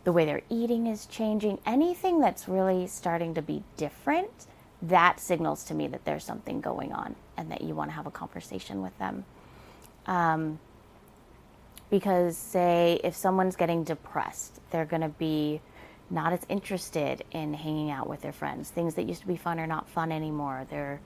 the 0.04 0.12
way 0.12 0.24
they're 0.24 0.42
eating 0.48 0.86
is 0.86 1.06
changing, 1.06 1.58
anything 1.66 2.20
that's 2.20 2.48
really 2.48 2.86
starting 2.86 3.34
to 3.34 3.42
be 3.42 3.62
different, 3.76 4.46
that 4.82 5.20
signals 5.20 5.64
to 5.64 5.74
me 5.74 5.86
that 5.88 6.04
there's 6.04 6.24
something 6.24 6.60
going 6.60 6.92
on 6.92 7.14
and 7.36 7.50
that 7.50 7.62
you 7.62 7.74
want 7.74 7.90
to 7.90 7.94
have 7.94 8.06
a 8.06 8.10
conversation 8.10 8.82
with 8.82 8.96
them. 8.98 9.24
Um, 10.06 10.58
because, 11.90 12.36
say, 12.36 13.00
if 13.04 13.14
someone's 13.14 13.56
getting 13.56 13.84
depressed, 13.84 14.60
they're 14.70 14.84
going 14.84 15.02
to 15.02 15.08
be 15.08 15.60
not 16.10 16.32
as 16.32 16.40
interested 16.48 17.24
in 17.32 17.54
hanging 17.54 17.90
out 17.90 18.08
with 18.08 18.20
their 18.20 18.32
friends. 18.32 18.70
Things 18.70 18.94
that 18.94 19.04
used 19.04 19.22
to 19.22 19.26
be 19.26 19.36
fun 19.36 19.58
are 19.58 19.66
not 19.66 19.88
fun 19.88 20.12
anymore. 20.12 20.66
Their 20.70 21.00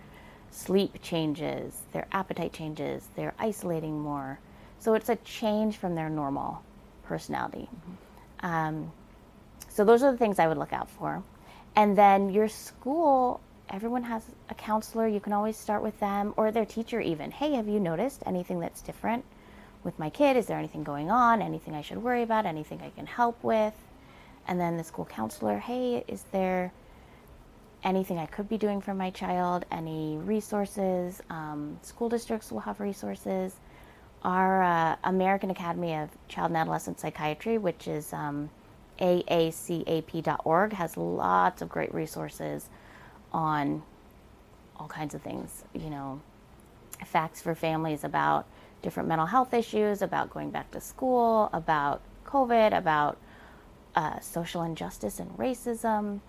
sleep 0.51 1.01
changes, 1.03 1.81
their 1.93 2.07
appetite 2.13 2.53
changes, 2.53 3.07
they're 3.17 3.35
isolating 3.39 4.01
more. 4.01 4.39
So 4.79 4.95
it's 4.95 5.09
a 5.09 5.17
change 5.17 5.77
from 5.77 5.95
their 5.95 6.09
normal 6.09 6.63
personality. 7.05 7.69
Mm-hmm. 7.71 8.47
Um, 8.47 8.93
so 9.69 9.85
those 9.85 10.03
are 10.03 10.11
the 10.11 10.19
things 10.19 10.39
I 10.39 10.49
would 10.49 10.59
look 10.59 10.73
out 10.73 10.91
for. 10.91 11.23
And 11.77 11.97
then 11.97 12.31
your 12.31 12.49
school, 12.49 13.41
everyone 13.69 14.03
has 14.03 14.23
a 14.49 14.55
counselor. 14.55 15.07
You 15.07 15.21
can 15.21 15.33
always 15.33 15.57
start 15.57 15.83
with 15.83 15.99
them 16.01 16.35
or 16.37 16.51
their 16.51 16.65
teacher, 16.65 17.01
even. 17.01 17.31
Hey, 17.31 17.53
have 17.53 17.69
you 17.69 17.79
noticed 17.79 18.23
anything 18.27 18.59
that's 18.61 18.83
different 18.83 19.25
with 19.85 19.99
my 19.99 20.11
kid? 20.11 20.37
Is 20.37 20.47
there 20.47 20.59
anything 20.59 20.83
going 20.83 21.11
on? 21.11 21.41
Anything 21.41 21.75
I 21.75 21.83
should 21.83 22.03
worry 22.03 22.23
about? 22.23 22.45
Anything 22.45 22.81
I 22.83 22.91
can 22.91 23.07
help 23.07 23.43
with? 23.45 23.75
And 24.51 24.61
then 24.61 24.77
the 24.77 24.83
school 24.85 25.05
counselor, 25.05 25.59
hey, 25.59 26.05
is 26.09 26.25
there 26.33 26.73
anything 27.85 28.19
I 28.19 28.27
could 28.27 28.49
be 28.49 28.59
doing 28.59 28.81
for 28.81 28.93
my 28.93 29.11
child? 29.11 29.65
Any 29.71 30.17
resources? 30.17 31.23
Um, 31.31 31.79
school 31.83 32.09
districts 32.09 32.51
will 32.51 32.61
have 32.61 32.81
resources. 32.81 33.55
Our 34.25 34.63
uh, 34.63 34.97
American 35.05 35.51
Academy 35.51 35.95
of 35.95 36.11
Child 36.27 36.51
and 36.51 36.57
Adolescent 36.57 36.99
Psychiatry, 36.99 37.59
which 37.59 37.87
is 37.87 38.13
um, 38.13 38.51
aacap.org, 38.99 40.73
has 40.73 40.97
lots 40.97 41.63
of 41.63 41.69
great 41.69 41.95
resources 41.95 42.69
on 43.33 43.85
all 44.77 44.89
kinds 44.89 45.15
of 45.15 45.23
things. 45.23 45.63
You 45.75 45.91
know, 45.91 46.21
facts 47.07 47.41
for 47.41 47.55
families 47.55 48.03
about 48.03 48.47
different 48.83 49.09
mental 49.09 49.27
health 49.27 49.55
issues, 49.55 50.03
about 50.03 50.29
going 50.29 50.51
back 50.51 50.73
to 50.73 50.81
school, 50.81 51.51
about 51.53 52.01
COVID, 52.27 52.77
about 52.77 53.17
uh, 53.95 54.21
social 54.21 54.63
injustice 54.63 55.21
and 55.21 55.31
racism. 55.37 56.21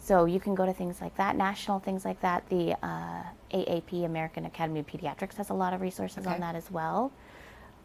So 0.00 0.24
you 0.24 0.40
can 0.40 0.54
go 0.54 0.64
to 0.64 0.72
things 0.72 1.00
like 1.00 1.16
that, 1.16 1.36
national 1.36 1.80
things 1.80 2.04
like 2.04 2.20
that. 2.20 2.48
The 2.48 2.76
uh, 2.82 3.22
AAP, 3.52 4.04
American 4.04 4.46
Academy 4.46 4.80
of 4.80 4.86
Pediatrics, 4.86 5.34
has 5.34 5.50
a 5.50 5.54
lot 5.54 5.74
of 5.74 5.80
resources 5.80 6.26
okay. 6.26 6.34
on 6.34 6.40
that 6.40 6.54
as 6.54 6.70
well. 6.70 7.12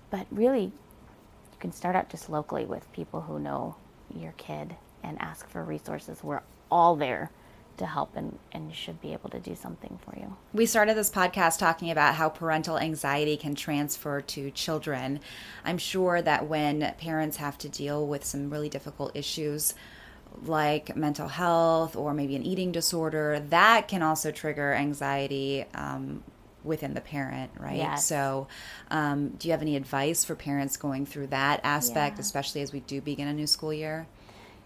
But 0.10 0.28
really, 0.32 0.66
you 0.66 1.60
can 1.60 1.72
start 1.72 1.96
out 1.96 2.10
just 2.10 2.30
locally 2.30 2.66
with 2.66 2.92
people 2.94 3.22
who 3.22 3.40
know 3.40 3.76
your 4.16 4.34
kid 4.34 4.76
and 5.02 5.20
ask 5.22 5.50
for 5.50 5.64
resources. 5.64 6.24
We're 6.24 6.44
all 6.72 6.96
there 6.96 7.32
to 7.78 7.86
help 7.86 8.16
and, 8.16 8.38
and 8.52 8.74
should 8.74 9.02
be 9.02 9.14
able 9.14 9.30
to 9.30 9.40
do 9.40 9.56
something 9.56 10.00
for 10.04 10.18
you. 10.18 10.36
We 10.54 10.66
started 10.66 10.96
this 10.96 11.10
podcast 11.10 11.60
talking 11.60 11.92
about 11.92 12.16
how 12.16 12.30
parental 12.30 12.78
anxiety 12.78 13.38
can 13.38 13.56
transfer 13.56 14.22
to 14.22 14.52
children. 14.52 15.20
I'm 15.66 15.78
sure 15.78 16.22
that 16.22 16.48
when 16.48 16.94
parents 16.98 17.38
have 17.38 17.58
to 17.60 17.70
deal 17.70 18.06
with 18.08 18.24
some 18.24 18.50
really 18.50 18.70
difficult 18.70 19.16
issues, 19.16 19.74
like 20.46 20.96
mental 20.96 21.28
health 21.28 21.96
or 21.96 22.14
maybe 22.14 22.36
an 22.36 22.44
eating 22.44 22.72
disorder, 22.72 23.40
that 23.50 23.88
can 23.88 24.02
also 24.02 24.32
trigger 24.32 24.74
anxiety 24.74 25.66
um, 25.74 26.24
within 26.64 26.94
the 26.94 27.02
parent, 27.02 27.52
right? 27.60 27.78
Yes. 27.78 28.06
So, 28.06 28.48
um, 28.90 29.30
do 29.30 29.48
you 29.48 29.52
have 29.52 29.62
any 29.62 29.76
advice 29.76 30.24
for 30.26 30.36
parents 30.36 30.78
going 30.78 31.06
through 31.06 31.28
that 31.28 31.60
aspect, 31.64 32.18
yeah. 32.18 32.22
especially 32.22 32.62
as 32.62 32.72
we 32.72 32.80
do 32.82 33.02
begin 33.02 33.28
a 33.28 33.34
new 33.34 33.48
school 33.48 33.74
year? 33.74 34.08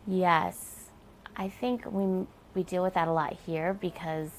Yes. 0.06 0.90
I 1.36 1.50
think 1.50 1.86
we 1.92 2.26
we 2.58 2.64
deal 2.64 2.84
with 2.84 2.96
that 2.96 3.08
a 3.08 3.12
lot 3.12 3.38
here 3.46 3.76
because 3.76 4.32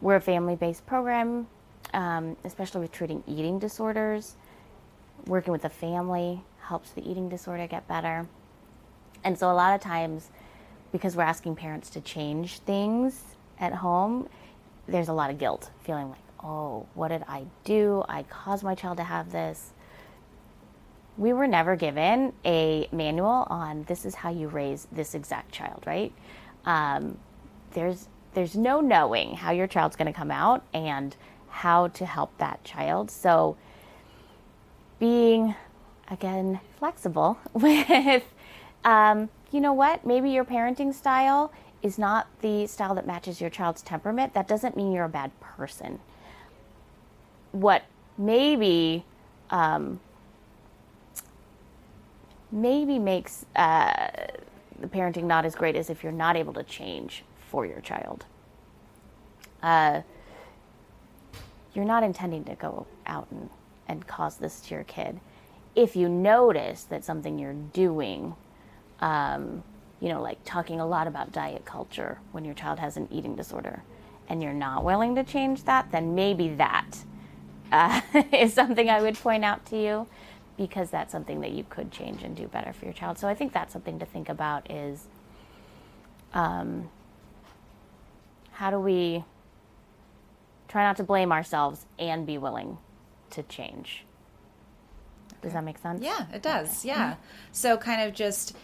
we're 0.00 0.16
a 0.16 0.20
family 0.20 0.56
based 0.56 0.84
program, 0.84 1.46
um, 1.94 2.36
especially 2.44 2.82
with 2.82 2.92
treating 2.92 3.22
eating 3.26 3.58
disorders. 3.58 4.34
Working 5.26 5.52
with 5.52 5.62
the 5.62 5.70
family 5.70 6.42
helps 6.60 6.90
the 6.90 7.08
eating 7.08 7.28
disorder 7.28 7.66
get 7.66 7.88
better. 7.88 8.26
And 9.24 9.38
so, 9.38 9.50
a 9.50 9.54
lot 9.54 9.74
of 9.74 9.80
times, 9.80 10.30
because 10.92 11.16
we're 11.16 11.22
asking 11.22 11.56
parents 11.56 11.88
to 11.90 12.00
change 12.00 12.58
things 12.58 13.22
at 13.58 13.72
home, 13.72 14.28
there's 14.86 15.08
a 15.08 15.12
lot 15.12 15.30
of 15.30 15.38
guilt, 15.38 15.70
feeling 15.84 16.10
like, 16.10 16.18
oh, 16.44 16.86
what 16.94 17.08
did 17.08 17.22
I 17.28 17.44
do? 17.64 18.04
I 18.08 18.24
caused 18.24 18.62
my 18.62 18.74
child 18.74 18.98
to 18.98 19.04
have 19.04 19.32
this. 19.32 19.72
We 21.16 21.32
were 21.32 21.46
never 21.46 21.76
given 21.76 22.34
a 22.44 22.88
manual 22.92 23.46
on 23.48 23.84
this 23.84 24.04
is 24.04 24.14
how 24.16 24.30
you 24.30 24.48
raise 24.48 24.86
this 24.92 25.14
exact 25.14 25.50
child, 25.50 25.82
right? 25.86 26.12
Um, 26.66 27.16
there's 27.76 28.08
there's 28.34 28.56
no 28.56 28.80
knowing 28.80 29.34
how 29.34 29.52
your 29.52 29.66
child's 29.66 29.96
going 29.96 30.12
to 30.12 30.12
come 30.12 30.30
out 30.30 30.64
and 30.74 31.14
how 31.48 31.88
to 31.88 32.04
help 32.04 32.36
that 32.38 32.62
child. 32.64 33.10
So 33.10 33.56
being 34.98 35.54
again 36.08 36.60
flexible 36.78 37.38
with 37.52 38.24
um, 38.84 39.28
you 39.52 39.60
know 39.60 39.72
what? 39.72 40.04
Maybe 40.04 40.30
your 40.30 40.44
parenting 40.44 40.92
style 40.92 41.52
is 41.82 41.98
not 41.98 42.26
the 42.40 42.66
style 42.66 42.94
that 42.94 43.06
matches 43.06 43.40
your 43.40 43.50
child's 43.50 43.82
temperament. 43.82 44.34
That 44.34 44.48
doesn't 44.48 44.76
mean 44.76 44.92
you're 44.92 45.04
a 45.04 45.08
bad 45.08 45.38
person. 45.40 46.00
What 47.52 47.84
maybe 48.16 49.04
um, 49.50 50.00
maybe 52.50 52.98
makes 52.98 53.44
uh, 53.54 54.08
the 54.78 54.88
parenting 54.88 55.24
not 55.24 55.44
as 55.44 55.54
great 55.54 55.76
as 55.76 55.90
if 55.90 56.02
you're 56.02 56.12
not 56.12 56.36
able 56.36 56.54
to 56.54 56.62
change 56.62 57.22
for 57.56 57.64
your 57.64 57.80
child. 57.80 58.26
Uh, 59.62 60.02
you're 61.72 61.86
not 61.86 62.02
intending 62.02 62.44
to 62.44 62.54
go 62.54 62.86
out 63.06 63.26
and, 63.30 63.48
and 63.88 64.06
cause 64.06 64.36
this 64.36 64.60
to 64.60 64.74
your 64.74 64.84
kid. 64.84 65.20
If 65.74 65.96
you 65.96 66.06
notice 66.06 66.84
that 66.84 67.02
something 67.02 67.38
you're 67.38 67.54
doing 67.54 68.34
um, 69.00 69.62
you 70.00 70.10
know, 70.10 70.20
like 70.20 70.36
talking 70.44 70.80
a 70.80 70.86
lot 70.86 71.06
about 71.06 71.32
diet 71.32 71.64
culture 71.64 72.18
when 72.32 72.44
your 72.44 72.52
child 72.52 72.78
has 72.78 72.98
an 72.98 73.08
eating 73.10 73.34
disorder 73.34 73.82
and 74.28 74.42
you're 74.42 74.52
not 74.52 74.84
willing 74.84 75.14
to 75.14 75.24
change 75.24 75.64
that, 75.64 75.90
then 75.92 76.14
maybe 76.14 76.50
that 76.56 76.90
uh, 77.72 78.02
is 78.34 78.52
something 78.52 78.90
I 78.90 79.00
would 79.00 79.16
point 79.16 79.46
out 79.46 79.64
to 79.70 79.82
you 79.82 80.06
because 80.58 80.90
that's 80.90 81.10
something 81.10 81.40
that 81.40 81.52
you 81.52 81.64
could 81.70 81.90
change 81.90 82.22
and 82.22 82.36
do 82.36 82.48
better 82.48 82.74
for 82.74 82.84
your 82.84 82.92
child. 82.92 83.16
So 83.16 83.26
I 83.26 83.34
think 83.34 83.54
that's 83.54 83.72
something 83.72 83.98
to 83.98 84.04
think 84.04 84.28
about 84.28 84.70
is 84.70 85.06
um, 86.34 86.90
how 88.56 88.70
do 88.70 88.80
we 88.80 89.22
try 90.66 90.82
not 90.82 90.96
to 90.96 91.04
blame 91.04 91.30
ourselves 91.30 91.84
and 91.98 92.26
be 92.26 92.38
willing 92.38 92.78
to 93.30 93.42
change? 93.42 94.06
Does 95.42 95.52
that 95.52 95.62
make 95.62 95.76
sense? 95.78 96.02
Yeah, 96.02 96.24
it 96.32 96.42
does. 96.42 96.80
Okay. 96.80 96.88
Yeah. 96.88 97.16
So 97.52 97.76
kind 97.76 98.08
of 98.08 98.14
just 98.14 98.56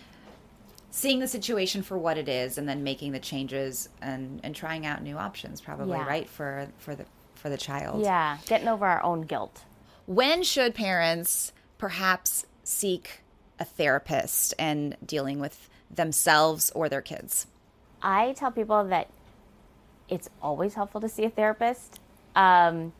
seeing 0.90 1.18
the 1.18 1.28
situation 1.28 1.83
for 1.83 1.98
what 1.98 2.16
it 2.16 2.26
is 2.26 2.57
and 2.57 2.66
then 2.66 2.83
making 2.83 3.12
the 3.12 3.18
changes 3.18 3.90
and 4.00 4.40
and 4.42 4.57
trying 4.57 4.87
out 4.87 5.02
new 5.02 5.18
options 5.18 5.61
probably, 5.61 5.98
yeah. 5.98 6.07
right? 6.07 6.28
For 6.28 6.68
for 6.78 6.94
the 6.94 7.05
for 7.35 7.50
the 7.50 7.59
child. 7.59 8.02
Yeah, 8.02 8.38
getting 8.46 8.68
over 8.68 8.87
our 8.87 9.02
own 9.02 9.22
guilt. 9.22 9.62
When 10.07 10.42
should 10.42 10.74
parents 10.74 11.52
perhaps 11.76 12.46
seek 12.64 13.20
a 13.59 13.64
therapist 13.66 14.55
and 14.59 14.96
dealing 15.05 15.38
with 15.38 15.68
themselves 15.90 16.70
or 16.74 16.88
their 16.88 17.02
kids? 17.02 17.46
I 18.00 18.33
tell 18.33 18.50
people 18.50 18.85
that 18.85 19.11
it's 20.08 20.28
always 20.40 20.74
helpful 20.74 21.00
to 21.00 21.08
see 21.08 21.24
a 21.24 21.30
therapist 21.30 22.00
um, 22.36 22.92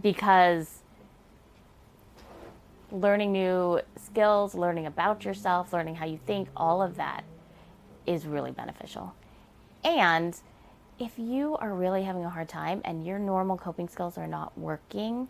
because 0.00 0.80
learning 2.90 3.32
new 3.32 3.80
skills, 3.96 4.54
learning 4.54 4.86
about 4.86 5.24
yourself, 5.24 5.72
learning 5.72 5.96
how 5.96 6.06
you 6.06 6.18
think, 6.26 6.48
all 6.56 6.80
of 6.80 6.96
that 6.96 7.24
is 8.06 8.26
really 8.26 8.52
beneficial. 8.52 9.14
And 9.84 10.38
if 10.98 11.18
you 11.18 11.56
are 11.56 11.74
really 11.74 12.04
having 12.04 12.24
a 12.24 12.30
hard 12.30 12.48
time 12.48 12.80
and 12.84 13.06
your 13.06 13.18
normal 13.18 13.56
coping 13.56 13.88
skills 13.88 14.16
are 14.16 14.26
not 14.26 14.56
working, 14.56 15.28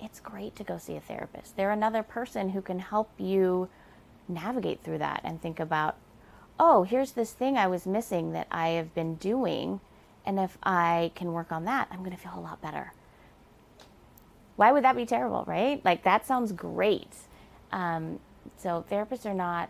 it's 0.00 0.20
great 0.20 0.56
to 0.56 0.64
go 0.64 0.78
see 0.78 0.96
a 0.96 1.00
therapist. 1.00 1.56
They're 1.56 1.70
another 1.70 2.02
person 2.02 2.50
who 2.50 2.62
can 2.62 2.78
help 2.78 3.10
you 3.18 3.68
navigate 4.28 4.82
through 4.82 4.98
that 4.98 5.20
and 5.24 5.40
think 5.40 5.60
about, 5.60 5.96
oh, 6.58 6.84
here's 6.84 7.12
this 7.12 7.32
thing 7.32 7.56
I 7.56 7.66
was 7.66 7.86
missing 7.86 8.32
that 8.32 8.46
I 8.50 8.68
have 8.70 8.94
been 8.94 9.16
doing. 9.16 9.80
And 10.26 10.38
if 10.38 10.56
I 10.62 11.12
can 11.14 11.32
work 11.32 11.52
on 11.52 11.64
that, 11.66 11.88
I'm 11.90 11.98
going 11.98 12.12
to 12.12 12.16
feel 12.16 12.32
a 12.36 12.40
lot 12.40 12.60
better 12.62 12.92
why 14.56 14.72
would 14.72 14.84
that 14.84 14.96
be 14.96 15.06
terrible, 15.06 15.44
right? 15.46 15.84
Like 15.84 16.04
that 16.04 16.26
sounds 16.26 16.52
great. 16.52 17.14
Um, 17.72 18.20
so 18.56 18.84
therapists 18.90 19.26
are 19.26 19.34
not 19.34 19.68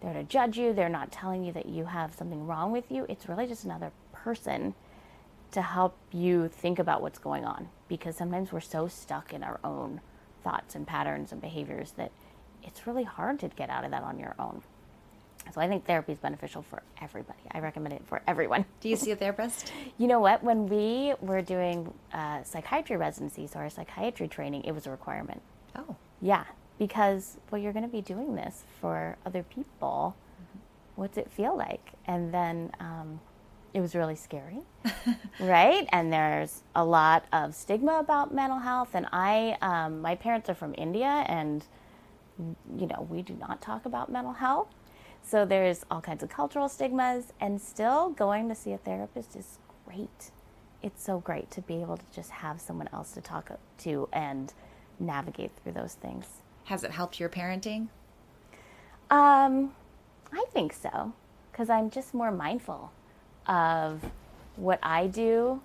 there 0.00 0.12
to 0.12 0.22
judge 0.22 0.56
you. 0.56 0.72
They're 0.72 0.88
not 0.88 1.10
telling 1.10 1.44
you 1.44 1.52
that 1.52 1.66
you 1.66 1.86
have 1.86 2.14
something 2.14 2.46
wrong 2.46 2.72
with 2.72 2.90
you. 2.90 3.06
It's 3.08 3.28
really 3.28 3.46
just 3.46 3.64
another 3.64 3.90
person 4.12 4.74
to 5.52 5.62
help 5.62 5.96
you 6.12 6.48
think 6.48 6.78
about 6.78 7.02
what's 7.02 7.18
going 7.18 7.44
on 7.44 7.68
because 7.88 8.16
sometimes 8.16 8.52
we're 8.52 8.60
so 8.60 8.86
stuck 8.86 9.32
in 9.32 9.42
our 9.42 9.58
own 9.64 10.00
thoughts 10.44 10.74
and 10.76 10.86
patterns 10.86 11.32
and 11.32 11.40
behaviors 11.40 11.92
that 11.92 12.12
it's 12.62 12.86
really 12.86 13.02
hard 13.02 13.40
to 13.40 13.48
get 13.48 13.68
out 13.68 13.84
of 13.84 13.90
that 13.90 14.02
on 14.02 14.18
your 14.18 14.36
own. 14.38 14.62
So 15.52 15.60
I 15.60 15.68
think 15.68 15.84
therapy 15.84 16.12
is 16.12 16.18
beneficial 16.18 16.62
for 16.62 16.82
everybody. 17.00 17.40
I 17.50 17.58
recommend 17.60 17.94
it 17.94 18.02
for 18.06 18.22
everyone. 18.26 18.64
Do 18.80 18.88
you 18.88 18.96
see 18.96 19.10
a 19.10 19.16
therapist? 19.16 19.72
you 19.98 20.06
know 20.06 20.20
what? 20.20 20.44
When 20.44 20.66
we 20.66 21.14
were 21.20 21.42
doing 21.42 21.92
uh, 22.12 22.42
psychiatry 22.44 22.96
residencies 22.96 23.56
or 23.56 23.68
psychiatry 23.68 24.28
training, 24.28 24.64
it 24.64 24.72
was 24.72 24.86
a 24.86 24.90
requirement. 24.90 25.42
Oh. 25.74 25.96
Yeah, 26.20 26.44
because 26.78 27.38
well, 27.50 27.60
you're 27.60 27.72
going 27.72 27.84
to 27.84 27.90
be 27.90 28.00
doing 28.00 28.34
this 28.34 28.64
for 28.80 29.16
other 29.26 29.42
people. 29.42 30.14
Mm-hmm. 30.16 30.58
What's 30.96 31.18
it 31.18 31.30
feel 31.32 31.56
like? 31.56 31.92
And 32.06 32.32
then 32.32 32.70
um, 32.78 33.20
it 33.72 33.80
was 33.80 33.94
really 33.94 34.16
scary, 34.16 34.60
right? 35.40 35.88
And 35.92 36.12
there's 36.12 36.62
a 36.74 36.84
lot 36.84 37.24
of 37.32 37.54
stigma 37.54 37.98
about 37.98 38.34
mental 38.34 38.58
health. 38.58 38.90
And 38.94 39.06
I, 39.12 39.56
um, 39.62 40.00
my 40.00 40.14
parents 40.14 40.48
are 40.48 40.54
from 40.54 40.74
India, 40.76 41.24
and 41.26 41.64
you 42.76 42.86
know, 42.86 43.06
we 43.10 43.22
do 43.22 43.34
not 43.34 43.60
talk 43.60 43.84
about 43.84 44.10
mental 44.10 44.32
health. 44.32 44.68
So 45.22 45.44
there's 45.44 45.84
all 45.90 46.00
kinds 46.00 46.22
of 46.22 46.28
cultural 46.28 46.68
stigmas, 46.68 47.32
and 47.40 47.60
still 47.60 48.10
going 48.10 48.48
to 48.48 48.54
see 48.54 48.72
a 48.72 48.78
therapist 48.78 49.36
is 49.36 49.58
great. 49.86 50.32
It's 50.82 51.02
so 51.02 51.20
great 51.20 51.50
to 51.52 51.60
be 51.60 51.80
able 51.82 51.98
to 51.98 52.04
just 52.12 52.30
have 52.30 52.60
someone 52.60 52.88
else 52.92 53.12
to 53.12 53.20
talk 53.20 53.50
to 53.78 54.08
and 54.12 54.52
navigate 54.98 55.52
through 55.62 55.72
those 55.72 55.94
things. 55.94 56.26
Has 56.64 56.84
it 56.84 56.90
helped 56.90 57.20
your 57.20 57.28
parenting? 57.28 57.88
Um, 59.10 59.72
I 60.32 60.44
think 60.52 60.72
so, 60.72 61.12
because 61.50 61.70
I'm 61.70 61.90
just 61.90 62.12
more 62.14 62.30
mindful 62.30 62.92
of 63.46 64.02
what 64.56 64.78
I 64.82 65.06
do 65.06 65.60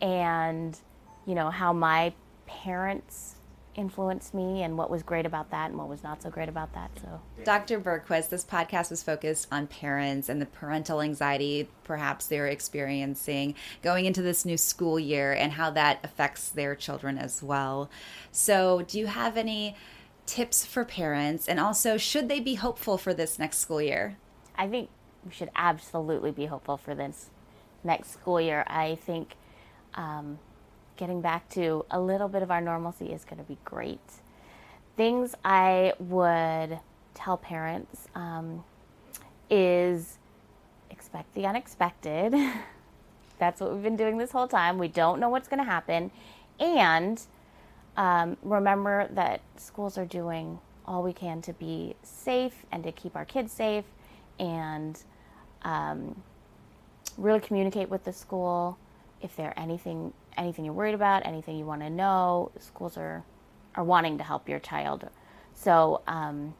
and, 0.00 0.78
you 1.26 1.34
know, 1.34 1.50
how 1.50 1.72
my 1.72 2.12
parents 2.46 3.35
influenced 3.76 4.34
me 4.34 4.62
and 4.62 4.76
what 4.76 4.90
was 4.90 5.02
great 5.02 5.26
about 5.26 5.50
that 5.50 5.70
and 5.70 5.78
what 5.78 5.88
was 5.88 6.02
not 6.02 6.22
so 6.22 6.30
great 6.30 6.48
about 6.48 6.72
that. 6.74 6.90
So, 7.00 7.20
Dr. 7.44 7.80
Bergquist, 7.80 8.28
this 8.30 8.44
podcast 8.44 8.90
was 8.90 9.02
focused 9.02 9.48
on 9.52 9.66
parents 9.66 10.28
and 10.28 10.40
the 10.40 10.46
parental 10.46 11.00
anxiety 11.00 11.68
perhaps 11.84 12.26
they're 12.26 12.48
experiencing 12.48 13.54
going 13.82 14.06
into 14.06 14.22
this 14.22 14.44
new 14.44 14.56
school 14.56 14.98
year 14.98 15.32
and 15.32 15.52
how 15.52 15.70
that 15.70 16.00
affects 16.02 16.48
their 16.48 16.74
children 16.74 17.18
as 17.18 17.42
well. 17.42 17.90
So, 18.32 18.82
do 18.82 18.98
you 18.98 19.06
have 19.06 19.36
any 19.36 19.76
tips 20.24 20.64
for 20.64 20.84
parents 20.84 21.46
and 21.46 21.60
also 21.60 21.96
should 21.96 22.28
they 22.28 22.40
be 22.40 22.54
hopeful 22.56 22.98
for 22.98 23.14
this 23.14 23.38
next 23.38 23.58
school 23.58 23.80
year? 23.80 24.16
I 24.56 24.66
think 24.66 24.88
we 25.24 25.32
should 25.32 25.50
absolutely 25.54 26.30
be 26.30 26.46
hopeful 26.46 26.76
for 26.76 26.94
this 26.94 27.30
next 27.84 28.12
school 28.12 28.40
year. 28.40 28.64
I 28.66 28.96
think 28.96 29.34
um, 29.94 30.38
getting 30.96 31.20
back 31.20 31.48
to 31.50 31.84
a 31.90 32.00
little 32.00 32.28
bit 32.28 32.42
of 32.42 32.50
our 32.50 32.60
normalcy 32.60 33.12
is 33.12 33.24
going 33.24 33.38
to 33.38 33.44
be 33.44 33.58
great. 33.64 34.00
Things 34.96 35.34
I 35.44 35.92
would 35.98 36.78
tell 37.14 37.36
parents 37.36 38.08
um, 38.14 38.64
is 39.50 40.18
expect 40.90 41.34
the 41.34 41.46
unexpected. 41.46 42.34
That's 43.38 43.60
what 43.60 43.72
we've 43.72 43.82
been 43.82 43.96
doing 43.96 44.16
this 44.16 44.32
whole 44.32 44.48
time. 44.48 44.78
We 44.78 44.88
don't 44.88 45.20
know 45.20 45.28
what's 45.28 45.48
going 45.48 45.58
to 45.58 45.70
happen. 45.70 46.10
And 46.58 47.20
um, 47.96 48.36
remember 48.42 49.08
that 49.12 49.40
schools 49.56 49.98
are 49.98 50.06
doing 50.06 50.58
all 50.86 51.02
we 51.02 51.12
can 51.12 51.42
to 51.42 51.52
be 51.52 51.94
safe 52.02 52.64
and 52.72 52.82
to 52.84 52.92
keep 52.92 53.16
our 53.16 53.24
kids 53.24 53.52
safe 53.52 53.84
and 54.38 54.98
um, 55.62 56.22
really 57.18 57.40
communicate 57.40 57.90
with 57.90 58.04
the 58.04 58.12
school 58.12 58.78
if 59.20 59.36
there 59.36 59.52
anything 59.56 60.12
anything 60.36 60.64
you're 60.64 60.74
worried 60.74 60.94
about, 60.94 61.24
anything 61.26 61.56
you 61.56 61.64
want 61.64 61.82
to 61.82 61.90
know. 61.90 62.50
Schools 62.58 62.96
are 62.96 63.24
are 63.74 63.84
wanting 63.84 64.18
to 64.18 64.24
help 64.24 64.48
your 64.48 64.58
child, 64.58 65.08
so 65.54 66.02
um, 66.06 66.54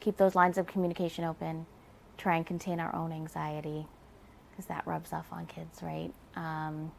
keep 0.00 0.16
those 0.16 0.34
lines 0.34 0.58
of 0.58 0.66
communication 0.66 1.24
open. 1.24 1.66
Try 2.16 2.36
and 2.36 2.46
contain 2.46 2.80
our 2.80 2.94
own 2.94 3.12
anxiety 3.12 3.86
because 4.50 4.66
that 4.66 4.86
rubs 4.86 5.12
off 5.12 5.26
on 5.30 5.46
kids, 5.46 5.82
right? 5.82 6.10
Um, 6.34 6.92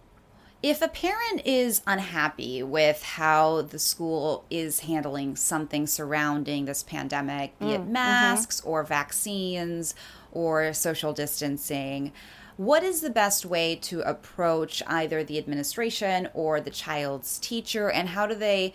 if 0.63 0.82
a 0.82 0.88
parent 0.88 1.45
is 1.45 1.82
unhappy 1.86 2.63
with 2.63 3.04
how 3.04 3.62
the 3.62 3.78
school 3.78 4.43
is 4.50 4.82
handling 4.82 5.36
something 5.36 5.86
surrounding 5.86 6.65
this 6.65 6.82
pandemic, 6.82 7.58
be 7.60 7.65
mm, 7.65 7.76
it 7.76 7.82
mm-hmm. 7.82 7.93
masks 7.93 8.62
mm-hmm. 8.62 8.69
or 8.69 8.84
vaccines 8.84 9.93
or 10.32 10.73
social 10.73 11.13
distancing, 11.13 12.12
what 12.58 12.84
is 12.84 13.02
the 13.02 13.10
best 13.10 13.46
way 13.46 13.76
to 13.76 14.02
approach 14.02 14.82
either 14.88 15.24
the 15.24 15.38
administration 15.38 16.28
or 16.34 16.60
the 16.60 16.72
child's 16.72 17.38
teacher, 17.39 17.89
and 17.89 18.10
how 18.10 18.26
do 18.26 18.36
they 18.36 18.74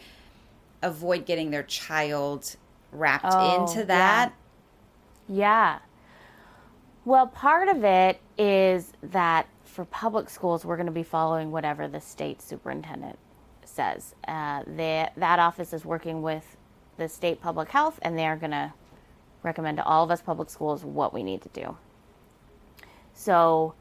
avoid 0.82 1.26
getting 1.26 1.50
their 1.50 1.64
child 1.64 2.56
wrapped 2.92 3.26
oh, 3.28 3.66
into 3.66 3.84
that? 3.86 4.32
Yeah. 5.28 5.36
yeah. 5.36 5.78
Well, 7.04 7.26
part 7.26 7.68
of 7.68 7.82
it 7.82 8.20
is 8.38 8.92
that 9.02 9.48
for 9.64 9.84
public 9.86 10.30
schools, 10.30 10.64
we're 10.64 10.76
going 10.76 10.86
to 10.86 10.92
be 10.92 11.02
following 11.02 11.50
whatever 11.50 11.88
the 11.88 12.00
state 12.00 12.40
superintendent 12.40 13.18
says. 13.64 14.14
Uh, 14.28 14.62
they, 14.66 15.08
that 15.16 15.40
office 15.40 15.72
is 15.72 15.84
working 15.84 16.22
with 16.22 16.56
the 16.98 17.08
state 17.08 17.40
public 17.40 17.70
health, 17.70 17.98
and 18.02 18.16
they're 18.16 18.36
going 18.36 18.52
to 18.52 18.72
recommend 19.42 19.78
to 19.78 19.84
all 19.84 20.04
of 20.04 20.10
us 20.12 20.20
public 20.20 20.50
schools 20.50 20.84
what 20.84 21.12
we 21.12 21.24
need 21.24 21.42
to 21.42 21.48
do. 21.48 21.76
So 23.14 23.74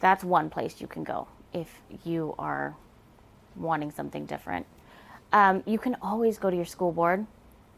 that's 0.00 0.24
one 0.24 0.50
place 0.50 0.80
you 0.80 0.86
can 0.86 1.04
go 1.04 1.28
if 1.52 1.68
you 2.04 2.34
are 2.38 2.74
wanting 3.56 3.90
something 3.90 4.26
different. 4.26 4.66
Um, 5.32 5.62
you 5.66 5.78
can 5.78 5.96
always 6.02 6.38
go 6.38 6.50
to 6.50 6.56
your 6.56 6.64
school 6.64 6.92
board. 6.92 7.26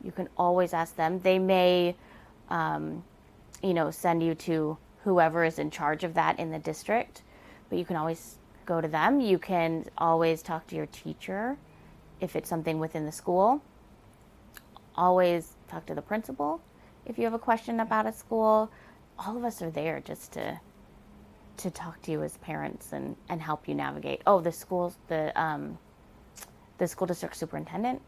You 0.02 0.12
can 0.12 0.28
always 0.36 0.72
ask 0.72 0.96
them. 0.96 1.20
They 1.20 1.38
may, 1.38 1.96
um, 2.50 3.02
you 3.62 3.74
know, 3.74 3.90
send 3.90 4.22
you 4.22 4.34
to 4.34 4.76
whoever 5.04 5.44
is 5.44 5.58
in 5.58 5.70
charge 5.70 6.04
of 6.04 6.14
that 6.14 6.38
in 6.38 6.50
the 6.50 6.58
district, 6.58 7.22
but 7.68 7.78
you 7.78 7.84
can 7.84 7.96
always 7.96 8.36
go 8.66 8.80
to 8.80 8.88
them. 8.88 9.20
You 9.20 9.38
can 9.38 9.84
always 9.98 10.42
talk 10.42 10.66
to 10.68 10.76
your 10.76 10.86
teacher 10.86 11.56
if 12.20 12.36
it's 12.36 12.48
something 12.48 12.78
within 12.78 13.06
the 13.06 13.12
school. 13.12 13.62
Always 14.96 15.52
talk 15.68 15.86
to 15.86 15.94
the 15.94 16.02
principal 16.02 16.60
if 17.06 17.16
you 17.16 17.24
have 17.24 17.34
a 17.34 17.38
question 17.38 17.80
about 17.80 18.06
a 18.06 18.12
school 18.12 18.70
all 19.18 19.36
of 19.36 19.44
us 19.44 19.62
are 19.62 19.70
there 19.70 20.00
just 20.00 20.32
to 20.32 20.60
to 21.58 21.70
talk 21.70 22.02
to 22.02 22.10
you 22.10 22.22
as 22.22 22.36
parents 22.38 22.92
and 22.92 23.16
and 23.28 23.40
help 23.40 23.68
you 23.68 23.74
navigate. 23.74 24.22
Oh, 24.26 24.40
the 24.40 24.52
schools 24.52 24.96
the 25.08 25.38
um 25.40 25.78
the 26.78 26.86
school 26.86 27.06
district 27.06 27.36
superintendent 27.36 28.02